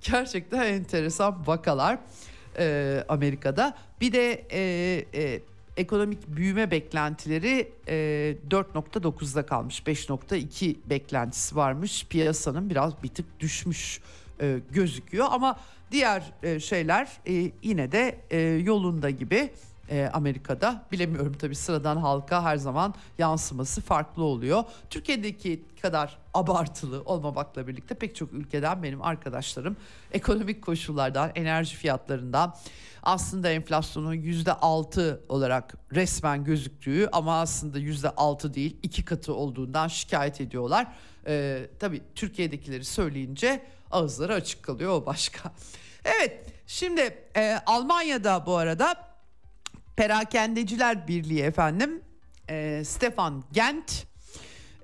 [0.00, 1.98] Gerçekten enteresan vakalar
[2.58, 3.76] e, Amerika'da.
[4.00, 4.60] Bir de e,
[5.14, 5.42] e,
[5.76, 7.94] ekonomik büyüme beklentileri e,
[8.50, 9.80] 4.9'da kalmış.
[9.80, 12.06] 5.2 beklentisi varmış.
[12.06, 14.00] Piyasanın biraz bir tık düşmüş
[14.40, 15.56] e, gözüküyor ama
[15.90, 19.50] diğer e, şeyler e, yine de e, yolunda gibi
[19.90, 20.84] e, Amerika'da.
[20.92, 24.64] Bilemiyorum tabii sıradan halka her zaman yansıması farklı oluyor.
[24.90, 29.76] Türkiye'deki kadar abartılı olmamakla birlikte pek çok ülkeden benim arkadaşlarım
[30.12, 32.54] ekonomik koşullardan, enerji fiyatlarından
[33.04, 39.88] aslında enflasyonun yüzde altı olarak resmen gözüktüğü ama aslında yüzde altı değil iki katı olduğundan
[39.88, 40.86] şikayet ediyorlar.
[41.26, 45.52] Ee, tabii Türkiye'dekileri söyleyince ağızları açık kalıyor o başka.
[46.18, 48.96] Evet şimdi e, Almanya'da bu arada
[49.96, 52.02] Perakendeciler Birliği efendim
[52.50, 54.06] e, Stefan Gent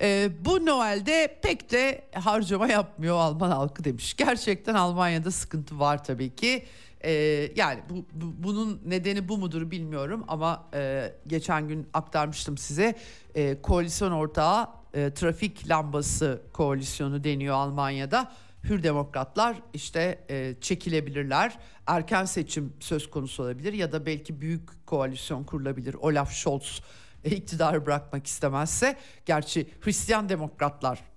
[0.03, 4.15] e, bu Noel'de pek de harcama yapmıyor Alman halkı demiş.
[4.17, 6.67] Gerçekten Almanya'da sıkıntı var tabii ki.
[7.05, 7.13] E,
[7.57, 12.95] yani bu, bu bunun nedeni bu mudur bilmiyorum ama e, geçen gün aktarmıştım size.
[13.35, 18.33] E, koalisyon ortağı e, trafik lambası koalisyonu deniyor Almanya'da.
[18.65, 21.59] Hür demokratlar işte e, çekilebilirler.
[21.87, 25.95] Erken seçim söz konusu olabilir ya da belki büyük koalisyon kurulabilir.
[25.95, 26.81] Olaf Scholz
[27.25, 28.97] e, iktidarı bırakmak istemezse.
[29.27, 31.10] Gerçi Hristiyan demokratlar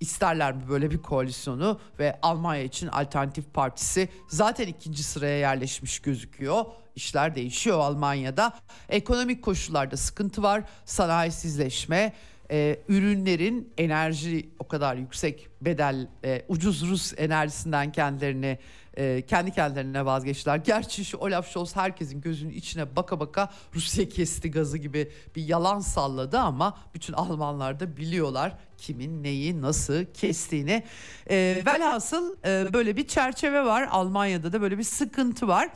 [0.00, 6.64] isterler mi böyle bir koalisyonu ve Almanya için Alternatif Partisi zaten ikinci sıraya yerleşmiş gözüküyor.
[6.96, 8.52] İşler değişiyor Almanya'da.
[8.88, 10.62] Ekonomik koşullarda sıkıntı var.
[10.84, 12.12] Sanayisizleşme,
[12.50, 18.58] e, ürünlerin enerji o kadar yüksek bedel e, ucuz Rus enerjisinden kendilerini
[18.96, 20.56] e, kendi kendilerine vazgeçtiler.
[20.56, 25.80] Gerçi şu Olaf Scholz herkesin gözünün içine baka baka Rusya kesti gazı gibi bir yalan
[25.80, 30.82] salladı ama bütün Almanlar da biliyorlar kimin neyi nasıl kestiğini.
[31.30, 35.68] E, velhasıl e, böyle bir çerçeve var Almanya'da da böyle bir sıkıntı var.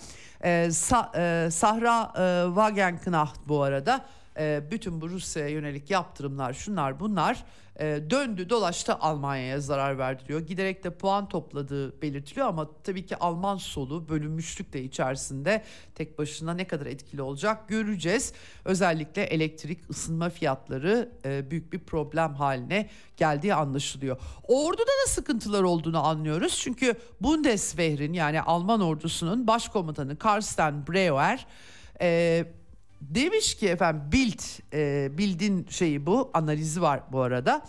[0.45, 4.05] E, Sa, e, Sahra e, Wagenknecht bu arada
[4.41, 7.45] e, bütün bu Rusya'ya yönelik yaptırımlar şunlar bunlar
[7.81, 10.41] e, döndü dolaştı Almanya'ya zarar verdi diyor.
[10.41, 15.65] Giderek de puan topladığı belirtiliyor ama tabii ki Alman solu bölünmüşlük de içerisinde
[15.95, 18.33] tek başına ne kadar etkili olacak göreceğiz.
[18.65, 24.17] Özellikle elektrik ısınma fiyatları e, büyük bir problem haline geldiği anlaşılıyor.
[24.49, 26.59] Orduda da sıkıntılar olduğunu anlıyoruz.
[26.59, 31.47] Çünkü Bundeswehr'in yani Alman ordusunun başkomutanı Karsten Breuer
[33.01, 34.41] Demiş ki efendim Bild,
[34.73, 37.67] e, Bild'in şeyi bu analizi var bu arada.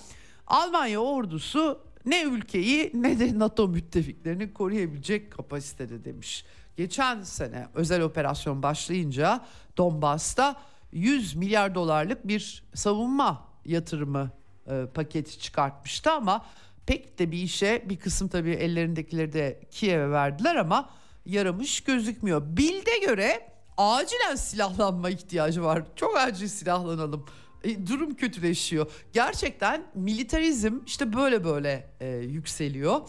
[0.48, 6.46] Almanya ordusu ne ülkeyi ne de NATO müttefiklerini koruyabilecek kapasitede demiş.
[6.78, 9.46] Geçen sene özel operasyon başlayınca
[9.78, 10.56] Donbas'ta
[10.92, 14.32] 100 milyar dolarlık bir savunma yatırımı
[14.68, 16.46] e, paketi çıkartmıştı ama
[16.86, 20.90] pek de bir işe bir kısım tabii ellerindekileri de Kiev'e verdiler ama
[21.26, 22.58] yaramış gözükmüyor.
[22.58, 25.84] Bild'e göre acilen silahlanma ihtiyacı var.
[25.96, 27.26] Çok acil silahlanalım.
[27.64, 28.92] E, durum kötüleşiyor.
[29.14, 33.02] Gerçekten militarizm işte böyle böyle e, yükseliyor.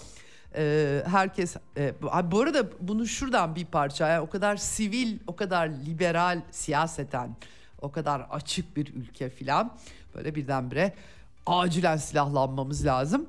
[0.56, 5.68] E, herkes e, bu arada bunu şuradan bir parça yani o kadar sivil, o kadar
[5.68, 7.36] liberal siyaseten,
[7.80, 9.76] o kadar açık bir ülke filan
[10.14, 10.92] böyle birdenbire
[11.46, 13.26] acilen silahlanmamız lazım.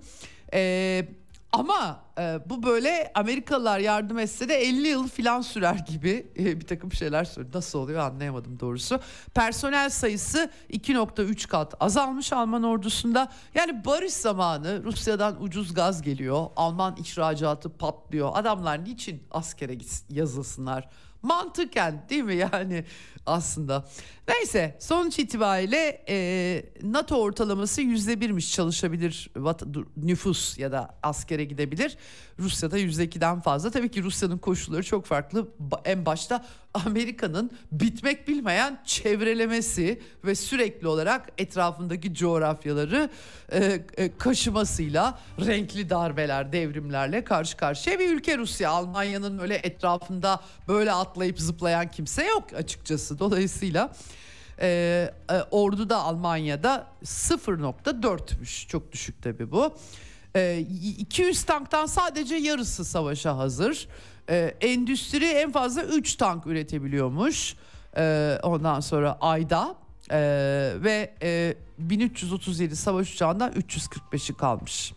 [0.54, 1.08] Eee
[1.54, 6.68] ama e, bu böyle Amerikalılar yardım etse de 50 yıl filan sürer gibi e, bir
[6.68, 7.56] takım şeyler söylüyor.
[7.56, 9.00] Nasıl oluyor anlayamadım doğrusu.
[9.34, 13.32] Personel sayısı 2.3 kat azalmış Alman ordusunda.
[13.56, 16.48] Yani barış zamanı Rusya'dan ucuz gaz geliyor.
[16.56, 18.32] Alman ihracatı patlıyor.
[18.34, 19.78] Adamlar niçin askere
[20.10, 20.90] yazılsınlar?
[21.22, 22.86] Mantıken değil mi yani
[23.26, 23.86] aslında.
[24.28, 29.32] Neyse sonuç itibariyle e, NATO ortalaması yüzde birmiş çalışabilir
[29.98, 31.98] nüfus ya da askere gidebilir.
[32.40, 33.72] Rusya'da yüzde ikiden fazla.
[33.72, 35.48] Tabii ki Rusya'nın koşulları çok farklı.
[35.86, 43.10] En başta Amerika'nın bitmek bilmeyen çevrelemesi ve sürekli olarak etrafındaki coğrafyaları
[43.52, 48.72] e, e, kaşımasıyla renkli darbeler, devrimlerle karşı karşıya bir ülke Rusya.
[48.72, 53.13] Almanya'nın öyle etrafında böyle atlayıp zıplayan kimse yok açıkçası.
[53.20, 53.94] Dolayısıyla
[54.62, 54.68] e,
[55.32, 58.68] e, orduda Almanya'da 0.4'müş.
[58.68, 59.74] Çok düşük tabii bu.
[60.36, 60.60] E,
[60.98, 63.88] 200 tanktan sadece yarısı savaşa hazır.
[64.30, 67.56] E, endüstri en fazla 3 tank üretebiliyormuş.
[67.98, 69.76] E, ondan sonra ayda
[70.12, 70.20] e,
[70.84, 74.94] ve e, 1337 savaş uçağından 345'i kalmış.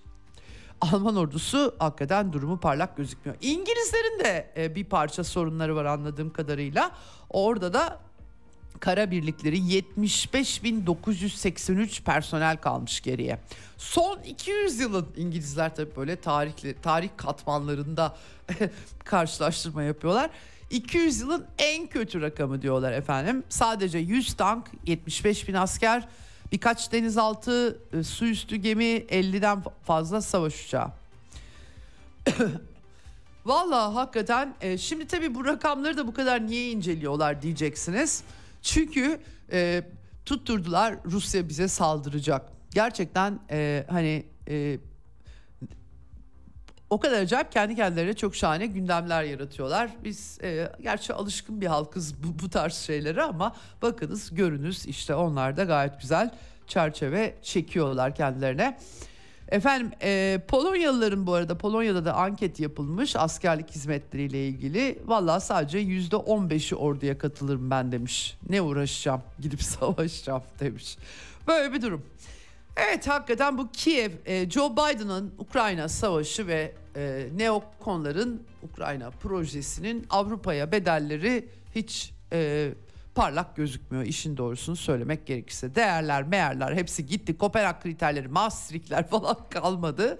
[0.80, 3.36] Alman ordusu hakikaten durumu parlak gözükmüyor.
[3.40, 6.90] İngilizlerin de e, bir parça sorunları var anladığım kadarıyla.
[7.30, 8.00] Orada da
[8.80, 13.38] kara birlikleri 75.983 personel kalmış geriye.
[13.76, 18.16] Son 200 yılın İngilizler tabii böyle tarihli, tarih katmanlarında
[19.04, 20.30] karşılaştırma yapıyorlar.
[20.70, 23.44] 200 yılın en kötü rakamı diyorlar efendim.
[23.48, 26.08] Sadece 100 tank, 75 bin asker,
[26.52, 30.90] birkaç denizaltı, e, su üstü gemi, 50'den fazla savaş uçağı.
[33.46, 38.22] Valla hakikaten e, şimdi tabii bu rakamları da bu kadar niye inceliyorlar diyeceksiniz.
[38.66, 39.20] Çünkü
[39.52, 39.82] e,
[40.24, 42.52] tutturdular Rusya bize saldıracak.
[42.70, 44.78] Gerçekten e, hani e,
[46.90, 49.90] o kadar acayip kendi kendilerine çok şahane gündemler yaratıyorlar.
[50.04, 55.56] Biz e, gerçi alışkın bir halkız bu, bu tarz şeylere ama bakınız görünüz işte onlar
[55.56, 56.30] da gayet güzel
[56.66, 58.78] çerçeve çekiyorlar kendilerine.
[59.48, 64.98] Efendim e, Polonyalıların bu arada Polonya'da da anket yapılmış askerlik hizmetleriyle ilgili.
[65.06, 68.36] Valla sadece yüzde on beşi orduya katılırım ben demiş.
[68.48, 70.98] Ne uğraşacağım gidip savaşacağım demiş.
[71.48, 72.02] Böyle bir durum.
[72.76, 80.72] Evet hakikaten bu Kiev, e, Joe Biden'ın Ukrayna savaşı ve e, neokonların Ukrayna projesinin Avrupa'ya
[80.72, 82.70] bedelleri hiç e,
[83.16, 85.74] parlak gözükmüyor işin doğrusunu söylemek gerekirse.
[85.74, 87.38] Değerler, meğerler hepsi gitti.
[87.38, 90.18] Kopenhag kriterleri, Maastricht'ler falan kalmadı.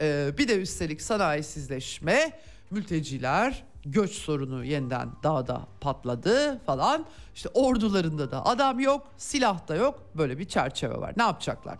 [0.00, 2.32] Ee, bir de üstelik sanayisizleşme,
[2.70, 7.06] mülteciler, göç sorunu yeniden dağda patladı falan.
[7.34, 10.00] İşte ordularında da adam yok, silah da yok.
[10.14, 11.12] Böyle bir çerçeve var.
[11.16, 11.78] Ne yapacaklar?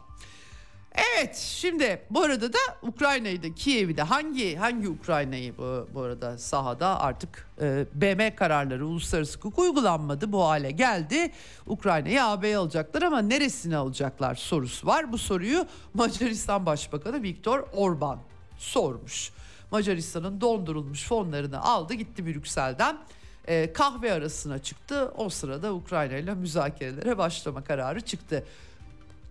[0.98, 6.38] Evet şimdi bu arada da Ukrayna'yı da Kiev'i de hangi hangi Ukrayna'yı bu, bu arada
[6.38, 11.32] sahada artık e, BM kararları uluslararası hukuk uygulanmadı bu hale geldi.
[11.66, 15.12] Ukrayna'yı AB'ye alacaklar ama neresine alacaklar sorusu var.
[15.12, 18.18] Bu soruyu Macaristan Başbakanı Viktor Orban
[18.58, 19.32] sormuş.
[19.70, 22.98] Macaristan'ın dondurulmuş fonlarını aldı gitti Brüksel'den
[23.48, 25.12] e, kahve arasına çıktı.
[25.16, 28.44] O sırada Ukrayna ile müzakerelere başlama kararı çıktı.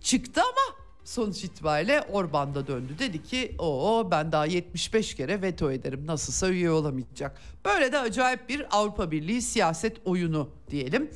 [0.00, 2.92] Çıktı ama sonuç itibariyle Orban da döndü.
[2.98, 7.40] Dedi ki o ben daha 75 kere veto ederim nasılsa üye olamayacak.
[7.64, 11.10] Böyle de acayip bir Avrupa Birliği siyaset oyunu diyelim.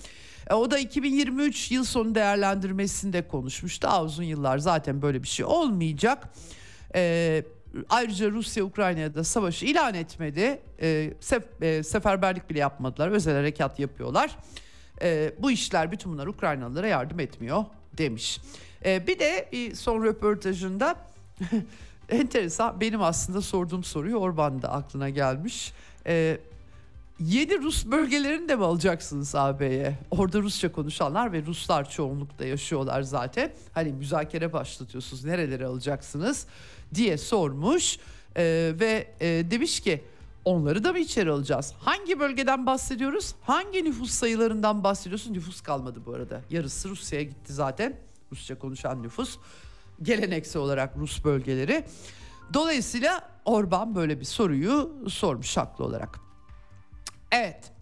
[0.50, 3.82] E, o da 2023 yıl sonu değerlendirmesinde konuşmuş.
[3.82, 6.28] Daha uzun yıllar zaten böyle bir şey olmayacak.
[6.94, 7.44] E,
[7.88, 10.60] ayrıca Rusya Ukrayna'da da savaşı ilan etmedi.
[10.80, 13.08] E, sef, e, seferberlik bile yapmadılar.
[13.08, 14.36] Özel harekat yapıyorlar.
[15.02, 17.64] E, bu işler bütün bunlar Ukraynalılara yardım etmiyor
[17.98, 18.40] demiş.
[18.84, 20.96] E, bir de bir son röportajında
[22.08, 25.72] enteresan benim aslında sorduğum soruyu Orban da aklına gelmiş.
[26.06, 26.38] E,
[27.20, 29.98] yeni Rus bölgelerini de mi alacaksınız AB'ye?
[30.10, 33.52] Orada Rusça konuşanlar ve Ruslar çoğunlukta yaşıyorlar zaten.
[33.72, 36.46] Hani müzakere başlatıyorsunuz nereleri alacaksınız
[36.94, 37.98] diye sormuş.
[38.36, 40.02] E, ve e, demiş ki
[40.44, 41.74] onları da mı içeri alacağız?
[41.78, 43.34] Hangi bölgeden bahsediyoruz?
[43.42, 45.34] Hangi nüfus sayılarından bahsediyorsun?
[45.34, 46.40] Nüfus kalmadı bu arada.
[46.50, 47.96] Yarısı Rusya'ya gitti zaten.
[48.32, 49.38] Rusça konuşan nüfus.
[50.02, 51.84] Geleneksel olarak Rus bölgeleri.
[52.54, 56.20] Dolayısıyla Orban böyle bir soruyu sormuş haklı olarak.
[57.32, 57.72] Evet.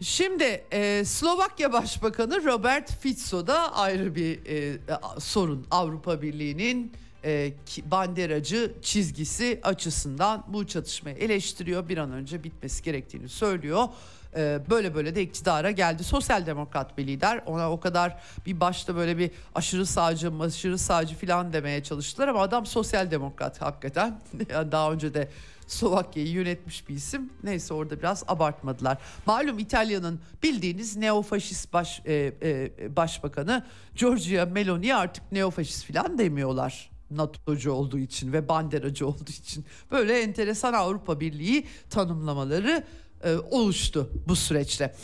[0.00, 4.78] Şimdi e, Slovakya Başbakanı Robert Fico da ayrı bir e,
[5.18, 6.92] sorun Avrupa Birliği'nin
[7.24, 7.52] e,
[7.84, 11.88] banderacı çizgisi açısından bu çatışmayı eleştiriyor.
[11.88, 13.88] Bir an önce bitmesi gerektiğini söylüyor.
[14.36, 16.04] E, böyle böyle de iktidara geldi.
[16.04, 17.42] Sosyal demokrat bir lider.
[17.46, 22.40] Ona o kadar bir başta böyle bir aşırı sağcı, aşırı sağcı falan demeye çalıştılar ama
[22.40, 24.20] adam sosyal demokrat hakikaten.
[24.72, 25.28] daha önce de
[25.66, 27.30] Slovakya'yı yönetmiş bir isim.
[27.42, 28.98] Neyse orada biraz abartmadılar.
[29.26, 33.64] Malum İtalya'nın bildiğiniz neofaşist baş, e, e, başbakanı
[33.94, 36.93] Giorgia Meloni artık neofaşist falan demiyorlar.
[37.16, 42.84] NATO'cu olduğu için ve banderacı olduğu için böyle enteresan Avrupa Birliği tanımlamaları
[43.24, 44.94] e, oluştu bu süreçte.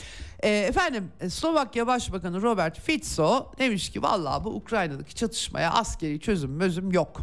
[0.42, 6.92] E, efendim Slovakya Başbakanı Robert Fico demiş ki vallahi bu Ukrayna'daki çatışmaya askeri çözüm mözüm
[6.92, 7.20] yok.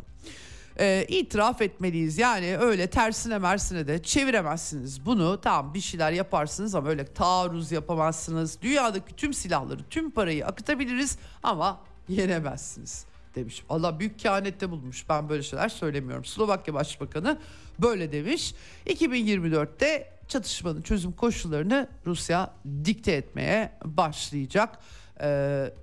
[0.79, 6.89] E, itiraf etmeliyiz yani öyle tersine mersine de çeviremezsiniz bunu tamam bir şeyler yaparsınız ama
[6.89, 13.05] öyle taarruz yapamazsınız dünyadaki tüm silahları tüm parayı akıtabiliriz ama yenemezsiniz
[13.37, 13.63] demiş.
[13.69, 15.09] Allah büyük kehanette bulmuş.
[15.09, 16.25] Ben böyle şeyler söylemiyorum.
[16.25, 17.39] Slovakya Başbakanı
[17.79, 18.55] böyle demiş.
[18.85, 22.53] 2024'te çatışmanın çözüm koşullarını Rusya
[22.85, 24.79] dikte etmeye başlayacak
[25.21, 25.27] e,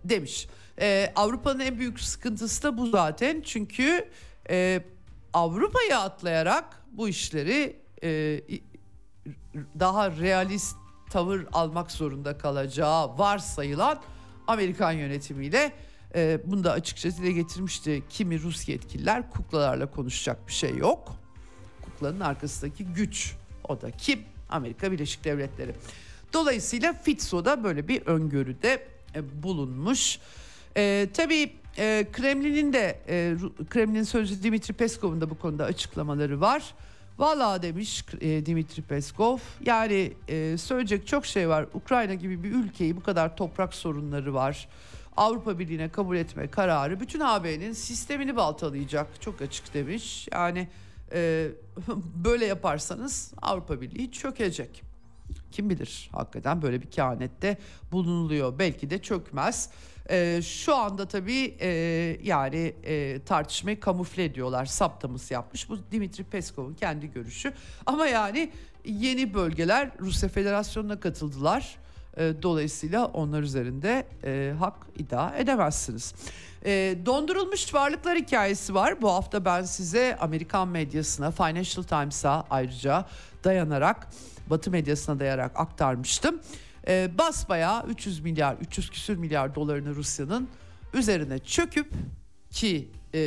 [0.05, 0.49] demiş.
[0.81, 3.43] E, Avrupa'nın en büyük sıkıntısı da bu zaten.
[3.47, 4.09] Çünkü
[4.51, 4.83] e,
[5.33, 8.41] Avrupa'yı atlayarak bu işleri e,
[9.81, 10.77] daha realist
[11.11, 14.01] tavır almak zorunda kalacağı varsayılan
[14.47, 15.73] Amerikan yönetimiyle
[16.15, 21.17] e, bunu da açıkça dile getirmişti kimi Rus yetkililer kuklalarla konuşacak bir şey yok.
[21.83, 23.35] Kuklanın arkasındaki güç
[23.69, 24.21] o da kim?
[24.49, 25.75] Amerika Birleşik Devletleri.
[26.33, 30.19] Dolayısıyla Fitzo da böyle bir öngörüde e, bulunmuş.
[30.77, 33.37] E, tabii e, Kremlin'in de e,
[33.71, 36.75] Kremlin sözcüsü Dimitri Peskov'un da bu konuda açıklamaları var.
[37.19, 41.67] Valla demiş e, Dimitri Peskov yani e, söyleyecek çok şey var.
[41.75, 44.69] Ukrayna gibi bir ülkeyi bu kadar toprak sorunları var.
[45.17, 49.21] Avrupa Birliği'ne kabul etme kararı bütün AB'nin sistemini baltalayacak.
[49.21, 50.29] Çok açık demiş.
[50.33, 50.69] Yani
[51.13, 51.49] e,
[52.25, 54.83] böyle yaparsanız Avrupa Birliği çökecek.
[55.53, 57.59] Kim bilir hakikaten böyle bir kehanette
[57.93, 58.59] bulunuluyor.
[58.59, 59.71] Belki de çökmez.
[60.11, 61.69] E, şu anda tabii e,
[62.23, 64.67] yani e, tartışmayı kamufle ediyorlar.
[64.67, 65.69] Saptaması yapmış.
[65.69, 67.53] Bu Dimitri Peskov'un kendi görüşü.
[67.87, 68.51] Ama yani
[68.85, 71.77] yeni bölgeler Rusya Federasyonu'na katıldılar.
[72.17, 76.15] E, dolayısıyla onlar üzerinde e, hak iddia edemezsiniz.
[76.65, 79.03] E, dondurulmuş varlıklar hikayesi var.
[79.03, 83.07] Bu hafta ben size Amerikan medyasına, Financial Times'a ayrıca
[83.45, 84.09] dayanarak,
[84.51, 86.41] Batı medyasına dayanarak aktarmıştım.
[86.89, 90.49] E, basbaya 300 milyar, 300 küsür milyar dolarını Rusya'nın
[90.95, 91.93] üzerine çöküp
[92.51, 93.21] ki e,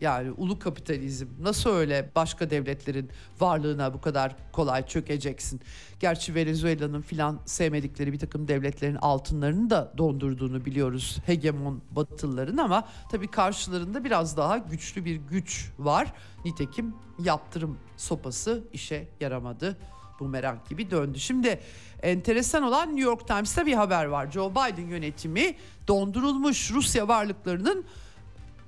[0.00, 3.10] yani ulu kapitalizm nasıl öyle başka devletlerin
[3.40, 5.60] varlığına bu kadar kolay çökeceksin?
[6.00, 13.28] Gerçi Venezuela'nın filan sevmedikleri bir takım devletlerin altınlarını da dondurduğunu biliyoruz hegemon batılıların ama tabii
[13.28, 16.12] karşılarında biraz daha güçlü bir güç var.
[16.44, 19.76] Nitekim yaptırım sopası işe yaramadı
[20.20, 21.20] bu merak gibi döndü.
[21.20, 21.60] Şimdi
[22.02, 24.30] enteresan olan New York Times'ta bir haber var.
[24.30, 25.56] Joe Biden yönetimi
[25.88, 27.84] dondurulmuş Rusya varlıklarının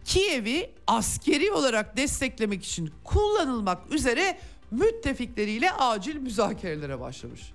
[0.07, 4.39] Kiev'i askeri olarak desteklemek için kullanılmak üzere
[4.70, 7.53] müttefikleriyle acil müzakerelere başlamış.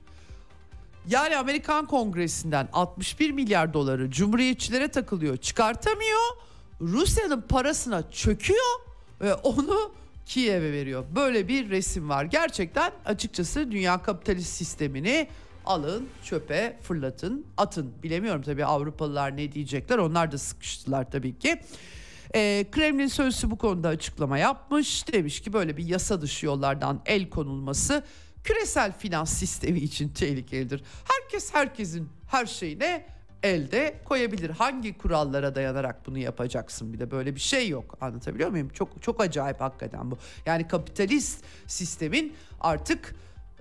[1.07, 6.21] Yani Amerikan Kongresi'nden 61 milyar doları cumhuriyetçilere takılıyor, çıkartamıyor.
[6.81, 8.79] Rusya'nın parasına çöküyor
[9.21, 9.91] ve onu
[10.25, 11.05] Kiev'e veriyor.
[11.15, 12.23] Böyle bir resim var.
[12.23, 15.27] Gerçekten açıkçası dünya kapitalist sistemini
[15.65, 17.93] alın, çöpe fırlatın, atın.
[18.03, 19.97] Bilemiyorum tabii Avrupalılar ne diyecekler.
[19.97, 21.61] Onlar da sıkıştılar tabii ki.
[22.35, 25.07] E, Kremlin sözcüsü bu konuda açıklama yapmış.
[25.13, 28.03] Demiş ki böyle bir yasa dışı yollardan el konulması
[28.43, 30.83] küresel finans sistemi için tehlikelidir.
[31.03, 33.05] Herkes herkesin her şeyine
[33.43, 34.49] elde koyabilir.
[34.49, 36.93] Hangi kurallara dayanarak bunu yapacaksın?
[36.93, 37.97] Bir de böyle bir şey yok.
[38.01, 38.69] Anlatabiliyor muyum?
[38.69, 40.17] Çok çok acayip hakikaten bu.
[40.45, 43.15] Yani kapitalist sistemin artık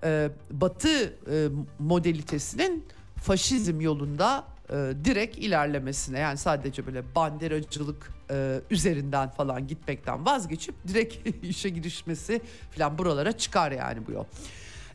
[0.04, 1.48] e, Batı e,
[1.78, 2.84] modalitesinin
[3.16, 4.74] faşizm yolunda e,
[5.04, 12.40] direkt ilerlemesine yani sadece böyle banderacılık e, üzerinden falan gitmekten vazgeçip direkt işe girişmesi
[12.70, 14.24] falan buralara çıkar yani bu yol.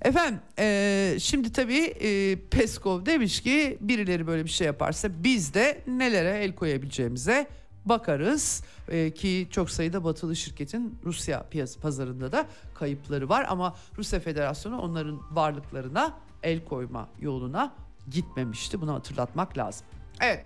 [0.02, 5.82] Efendim e, şimdi tabii e, Peskov demiş ki birileri böyle bir şey yaparsa biz de
[5.88, 7.48] nelere el koyabileceğimize
[7.86, 14.20] bakarız e, ki çok sayıda batılı şirketin Rusya piyasa pazarında da kayıpları var ama Rusya
[14.20, 16.14] Federasyonu onların varlıklarına
[16.44, 17.74] el koyma yoluna
[18.12, 18.82] gitmemişti.
[18.82, 19.88] Bunu hatırlatmak lazım.
[20.22, 20.46] Evet.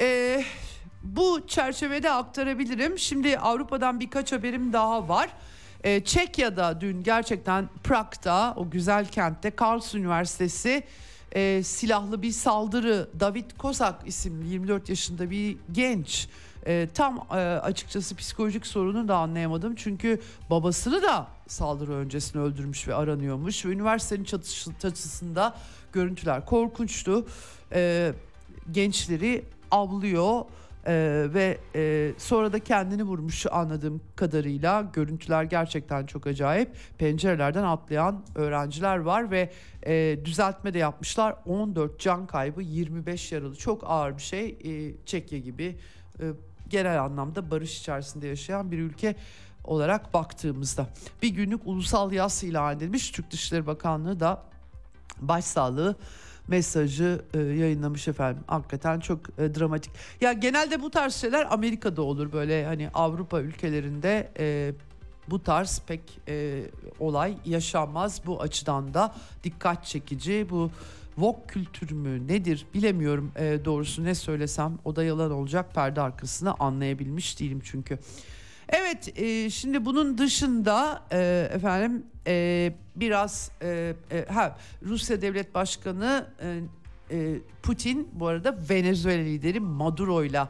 [0.00, 0.44] Ee,
[1.02, 2.98] bu çerçevede aktarabilirim.
[2.98, 5.30] Şimdi Avrupa'dan birkaç haberim daha var.
[5.84, 10.84] Ee, Çekya'da dün gerçekten Prag'da o güzel kentte Karls Üniversitesi
[11.32, 16.28] e, silahlı bir saldırı David Kozak isimli 24 yaşında bir genç
[16.66, 19.74] e, tam e, açıkçası psikolojik sorunu da anlayamadım.
[19.74, 20.20] Çünkü
[20.50, 23.66] babasını da saldırı öncesinde öldürmüş ve aranıyormuş.
[23.66, 24.24] Ve üniversitenin
[24.78, 25.54] çatısında
[25.92, 27.26] görüntüler korkunçtu.
[27.72, 28.12] E,
[28.72, 30.44] gençleri avlıyor
[30.86, 36.70] e, ve e, sonra da kendini vurmuş anladığım kadarıyla görüntüler gerçekten çok acayip.
[36.98, 39.50] Pencerelerden atlayan öğrenciler var ve
[39.86, 41.36] e, düzeltme de yapmışlar.
[41.46, 43.56] 14 can kaybı, 25 yaralı.
[43.56, 44.58] Çok ağır bir şey.
[44.64, 45.78] E, Çekya gibi
[46.20, 46.24] e,
[46.68, 49.16] genel anlamda barış içerisinde yaşayan bir ülke
[49.64, 50.86] olarak baktığımızda
[51.22, 53.10] bir günlük ulusal yas ilan edilmiş.
[53.10, 54.42] Türk Dışişleri Bakanlığı da
[55.20, 55.96] başsağlığı
[56.48, 58.42] mesajı e, yayınlamış efendim.
[58.46, 59.92] Hakikaten çok e, dramatik.
[60.20, 64.72] Ya genelde bu tarz şeyler Amerika'da olur böyle hani Avrupa ülkelerinde e,
[65.30, 66.62] bu tarz pek e,
[67.00, 68.20] olay yaşanmaz.
[68.26, 69.14] Bu açıdan da
[69.44, 70.46] dikkat çekici.
[70.50, 70.70] Bu
[71.18, 76.54] Vogue kültürü mü nedir bilemiyorum e, doğrusu ne söylesem o da yalan olacak perde arkasını
[76.54, 77.98] anlayabilmiş değilim çünkü.
[78.68, 86.26] Evet e, şimdi bunun dışında e, efendim e, biraz e, e, ha Rusya Devlet Başkanı
[86.40, 86.60] e,
[87.10, 90.42] e, Putin bu arada Venezuela lideri Maduro ile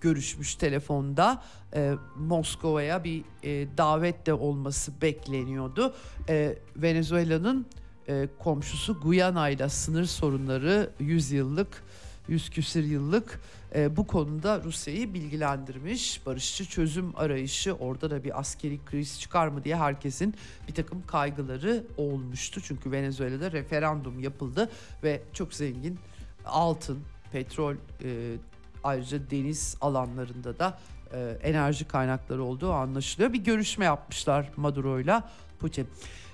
[0.00, 1.42] görüşmüş telefonda
[1.74, 5.94] e, Moskova'ya bir e, davet de olması bekleniyordu.
[6.28, 7.66] E, Venezuela'nın
[8.08, 11.82] e, komşusu Guyana ile sınır sorunları 100 yıllık
[12.28, 13.40] 100 küsür yıllık
[13.74, 16.26] e, bu konuda Rusya'yı bilgilendirmiş.
[16.26, 20.34] Barışçı çözüm arayışı orada da bir askeri kriz çıkar mı diye herkesin
[20.68, 22.60] bir takım kaygıları olmuştu.
[22.64, 24.70] Çünkü Venezuela'da referandum yapıldı
[25.02, 25.98] ve çok zengin
[26.44, 27.02] altın,
[27.32, 28.36] petrol e,
[28.84, 30.78] ayrıca deniz alanlarında da
[31.12, 33.32] e, enerji kaynakları olduğu anlaşılıyor.
[33.32, 35.88] Bir görüşme yapmışlar Maduro'yla Putin.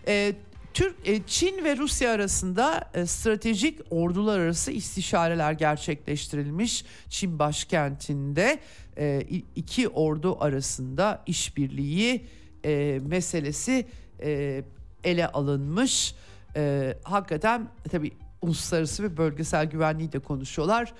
[0.07, 0.35] E,
[0.75, 6.85] Türk, e, Çin ve Rusya arasında e, stratejik ordular arası istişareler gerçekleştirilmiş.
[7.09, 8.59] Çin başkentinde
[8.99, 9.21] e,
[9.57, 12.27] iki ordu arasında işbirliği
[13.01, 13.87] meselesi
[15.05, 16.15] ele alınmış.
[17.03, 18.13] Hakikaten tabii
[18.43, 20.93] uluslararası ve bölgesel güvenliği de konuşuyorlar.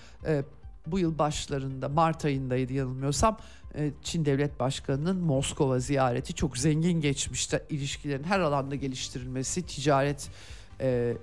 [0.87, 3.39] Bu yıl başlarında Mart ayındaydı yanılmıyorsam
[3.75, 7.63] e, Çin Devlet Başkanı'nın Moskova ziyareti çok zengin geçmişti.
[7.71, 10.31] ilişkilerin her alanda geliştirilmesi, ticaret
[10.81, 11.17] e,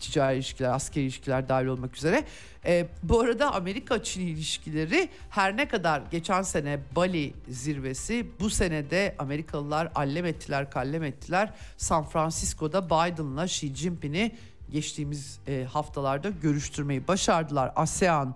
[0.00, 2.24] ticari ilişkiler, askeri ilişkiler dahil olmak üzere.
[2.64, 9.14] E, bu arada Amerika-Çin ilişkileri her ne kadar geçen sene Bali zirvesi, bu sene de
[9.18, 11.54] Amerikalılar allem ettiler, kallem ettiler.
[11.76, 14.36] San Francisco'da Biden'la Xi Jinping'i
[14.70, 17.72] geçtiğimiz e, haftalarda görüştürmeyi başardılar.
[17.76, 18.34] ASEAN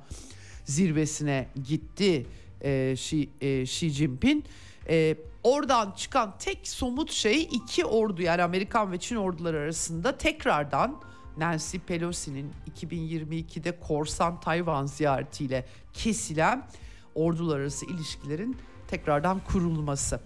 [0.64, 2.26] zirvesine gitti
[2.64, 4.44] e, Xi, e, Xi Jinping.
[4.88, 11.00] E, oradan çıkan tek somut şey iki ordu yani Amerikan ve Çin orduları arasında tekrardan
[11.36, 16.66] Nancy Pelosi'nin 2022'de korsan Tayvan ziyaretiyle kesilen
[17.14, 18.56] ordular arası ilişkilerin
[18.88, 20.20] tekrardan kurulması.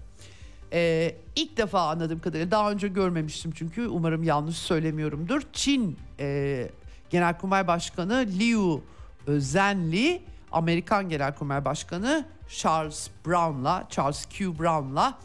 [0.73, 5.43] Ee, ilk defa anladığım kadarıyla daha önce görmemiştim çünkü umarım yanlış söylemiyorumdur.
[5.53, 6.69] Çin e,
[7.11, 8.83] Genelkurmay Başkanı Liu
[9.27, 10.23] Özenli
[10.53, 14.59] Amerikan Genelkurmay Başkanı Charles Brown'la, Charles Q.
[14.59, 15.19] Brown'la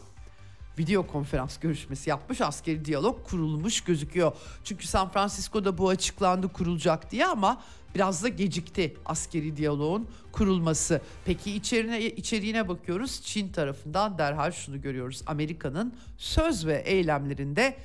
[0.78, 2.40] video konferans görüşmesi yapmış.
[2.40, 4.32] Askeri diyalog kurulmuş gözüküyor.
[4.64, 7.62] Çünkü San Francisco'da bu açıklandı kurulacak diye ama
[7.94, 11.00] biraz da gecikti askeri diyaloğun kurulması.
[11.24, 13.22] Peki içerine, içeriğine bakıyoruz.
[13.22, 15.22] Çin tarafından derhal şunu görüyoruz.
[15.26, 17.76] Amerika'nın söz ve eylemlerinde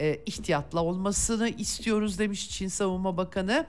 [0.00, 3.66] e, ihtiyatla olmasını istiyoruz demiş Çin Savunma Bakanı.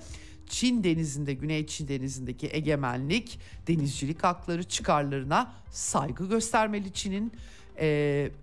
[0.49, 7.33] Çin denizinde, Güney Çin denizindeki egemenlik, denizcilik hakları çıkarlarına saygı göstermeli Çin'in
[7.79, 7.87] e,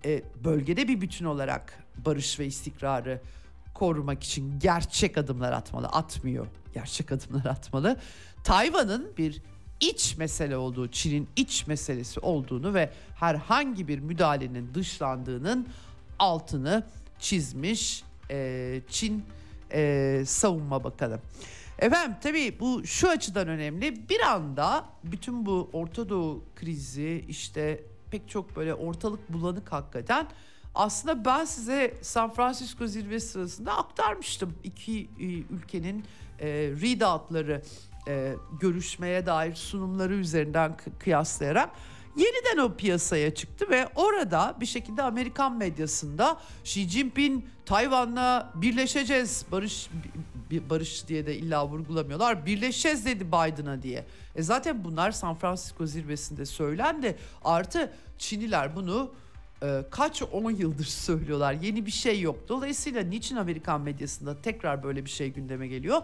[0.05, 3.21] e, bölgede bir bütün olarak barış ve istikrarı
[3.75, 5.87] korumak için gerçek adımlar atmalı.
[5.87, 6.47] Atmıyor.
[6.75, 7.97] Gerçek adımlar atmalı.
[8.45, 9.43] Tayvan'ın bir
[9.81, 15.69] iç mesele olduğu, Çin'in iç meselesi olduğunu ve herhangi bir müdahalenin dışlandığının
[16.19, 16.87] altını
[17.19, 19.25] çizmiş e, Çin
[19.73, 21.19] e, Savunma Bakanı.
[21.79, 24.09] Efendim tabii bu şu açıdan önemli.
[24.09, 30.27] Bir anda bütün bu Orta Doğu krizi işte pek çok böyle ortalık bulanık hakikaten.
[30.75, 34.55] Aslında ben size San Francisco zirvesi sırasında aktarmıştım.
[34.65, 35.25] iki e,
[35.55, 36.05] ülkenin
[36.41, 37.63] e, readoutları
[38.09, 41.71] e, görüşmeye dair sunumları üzerinden kıyaslayarak
[42.17, 49.89] yeniden o piyasaya çıktı ve orada bir şekilde Amerikan medyasında Xi Jinping Tayvan'la birleşeceğiz barış
[50.71, 54.05] barış diye de illa vurgulamıyorlar birleşeceğiz dedi Biden'a diye.
[54.37, 59.11] E zaten bunlar San Francisco zirvesinde söylendi artı Çinliler bunu
[59.63, 62.49] e, kaç on yıldır söylüyorlar yeni bir şey yok.
[62.49, 66.03] Dolayısıyla niçin Amerikan medyasında tekrar böyle bir şey gündeme geliyor?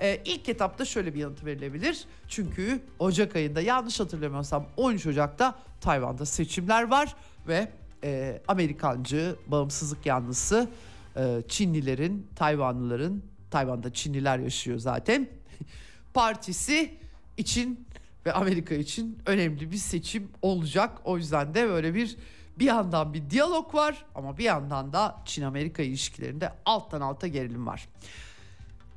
[0.00, 2.04] Ee, ilk etapta şöyle bir yanıt verilebilir.
[2.28, 7.16] Çünkü Ocak ayında yanlış hatırlamıyorsam 13 Ocak'ta Tayvan'da seçimler var
[7.48, 7.68] ve
[8.04, 10.68] e, Amerikancı bağımsızlık yanlısı
[11.16, 15.28] e, Çinlilerin, Tayvanlıların, Tayvan'da Çinliler yaşıyor zaten.
[16.14, 16.94] Partisi
[17.36, 17.86] için
[18.26, 20.98] ve Amerika için önemli bir seçim olacak.
[21.04, 22.16] O yüzden de böyle bir
[22.58, 27.88] bir yandan bir diyalog var ama bir yandan da Çin-Amerika ilişkilerinde alttan alta gerilim var.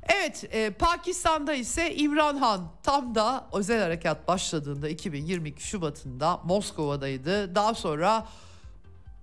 [0.08, 7.54] Evet e, Pakistan'da ise İmran Han tam da özel harekat başladığında 2022 Şubat'ında Moskova'daydı.
[7.54, 8.26] Daha sonra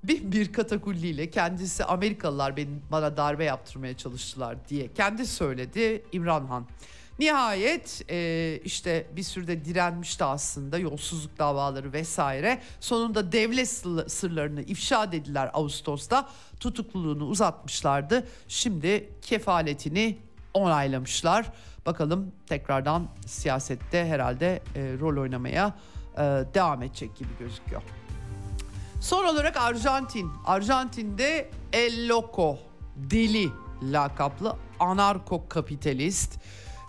[0.04, 6.66] bin bir katakulliyle kendisi Amerikalılar benim, bana darbe yaptırmaya çalıştılar diye kendi söyledi İmran Han.
[7.20, 12.62] Nihayet e, işte bir sürede direnmişti aslında yolsuzluk davaları vesaire.
[12.80, 13.68] Sonunda devlet
[14.12, 16.30] sırlarını ifşa dediler Ağustos'ta.
[16.60, 18.28] Tutukluluğunu uzatmışlardı.
[18.48, 20.18] Şimdi kefaletini
[20.54, 21.52] onaylamışlar.
[21.86, 25.76] Bakalım tekrardan siyasette herhalde e, rol oynamaya
[26.16, 26.22] e,
[26.54, 27.82] devam edecek gibi gözüküyor.
[29.02, 30.32] Son olarak Arjantin.
[30.46, 32.60] Arjantin'de El Loco,
[32.96, 33.50] deli
[33.84, 36.40] lakaplı anarko kapitalist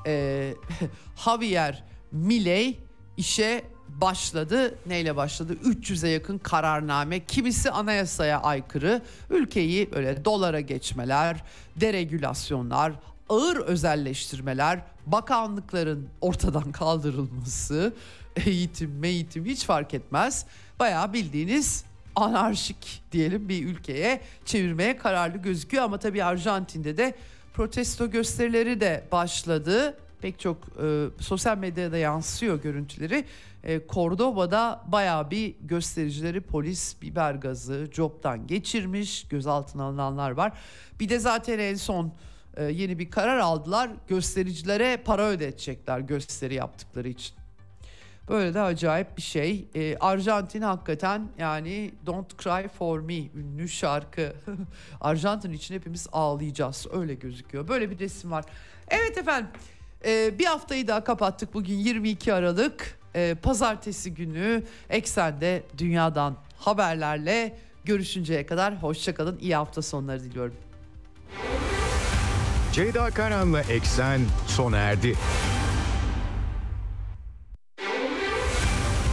[0.06, 0.54] e,
[1.24, 2.80] Javier Milei
[3.16, 4.78] işe başladı.
[4.86, 5.54] Neyle başladı?
[5.64, 7.24] 300'e yakın kararname.
[7.24, 9.02] Kimisi anayasaya aykırı.
[9.30, 11.44] Ülkeyi böyle dolara geçmeler,
[11.76, 12.92] deregülasyonlar,
[13.28, 17.94] ağır özelleştirmeler, bakanlıkların ortadan kaldırılması,
[18.46, 20.46] eğitim, eğitim hiç fark etmez.
[20.78, 27.14] Bayağı bildiğiniz anarşik diyelim bir ülkeye çevirmeye kararlı gözüküyor ama tabii Arjantin'de de
[27.54, 29.98] protesto gösterileri de başladı.
[30.20, 33.24] Pek çok e, sosyal medyada yansıyor görüntüleri.
[33.64, 40.52] E, Cordoba'da bayağı bir göstericileri polis biber gazı, coptan geçirmiş, gözaltına alınanlar var.
[41.00, 42.12] Bir de zaten en son
[42.56, 43.90] e, yeni bir karar aldılar.
[44.08, 47.41] Göstericilere para ödetecekler gösteri yaptıkları için.
[48.32, 49.68] Böyle de acayip bir şey.
[49.74, 54.32] Ee, Arjantin hakikaten yani Don't Cry For Me ünlü şarkı.
[55.00, 57.68] Arjantin için hepimiz ağlayacağız öyle gözüküyor.
[57.68, 58.44] Böyle bir resim var.
[58.88, 59.50] Evet efendim
[60.04, 62.98] e, bir haftayı daha kapattık bugün 22 Aralık.
[63.14, 69.38] E, pazartesi günü Eksen'de dünyadan haberlerle görüşünceye kadar hoşçakalın.
[69.38, 70.54] İyi hafta sonları diliyorum.
[72.72, 75.14] Ceyda Karan'la Eksen sona erdi.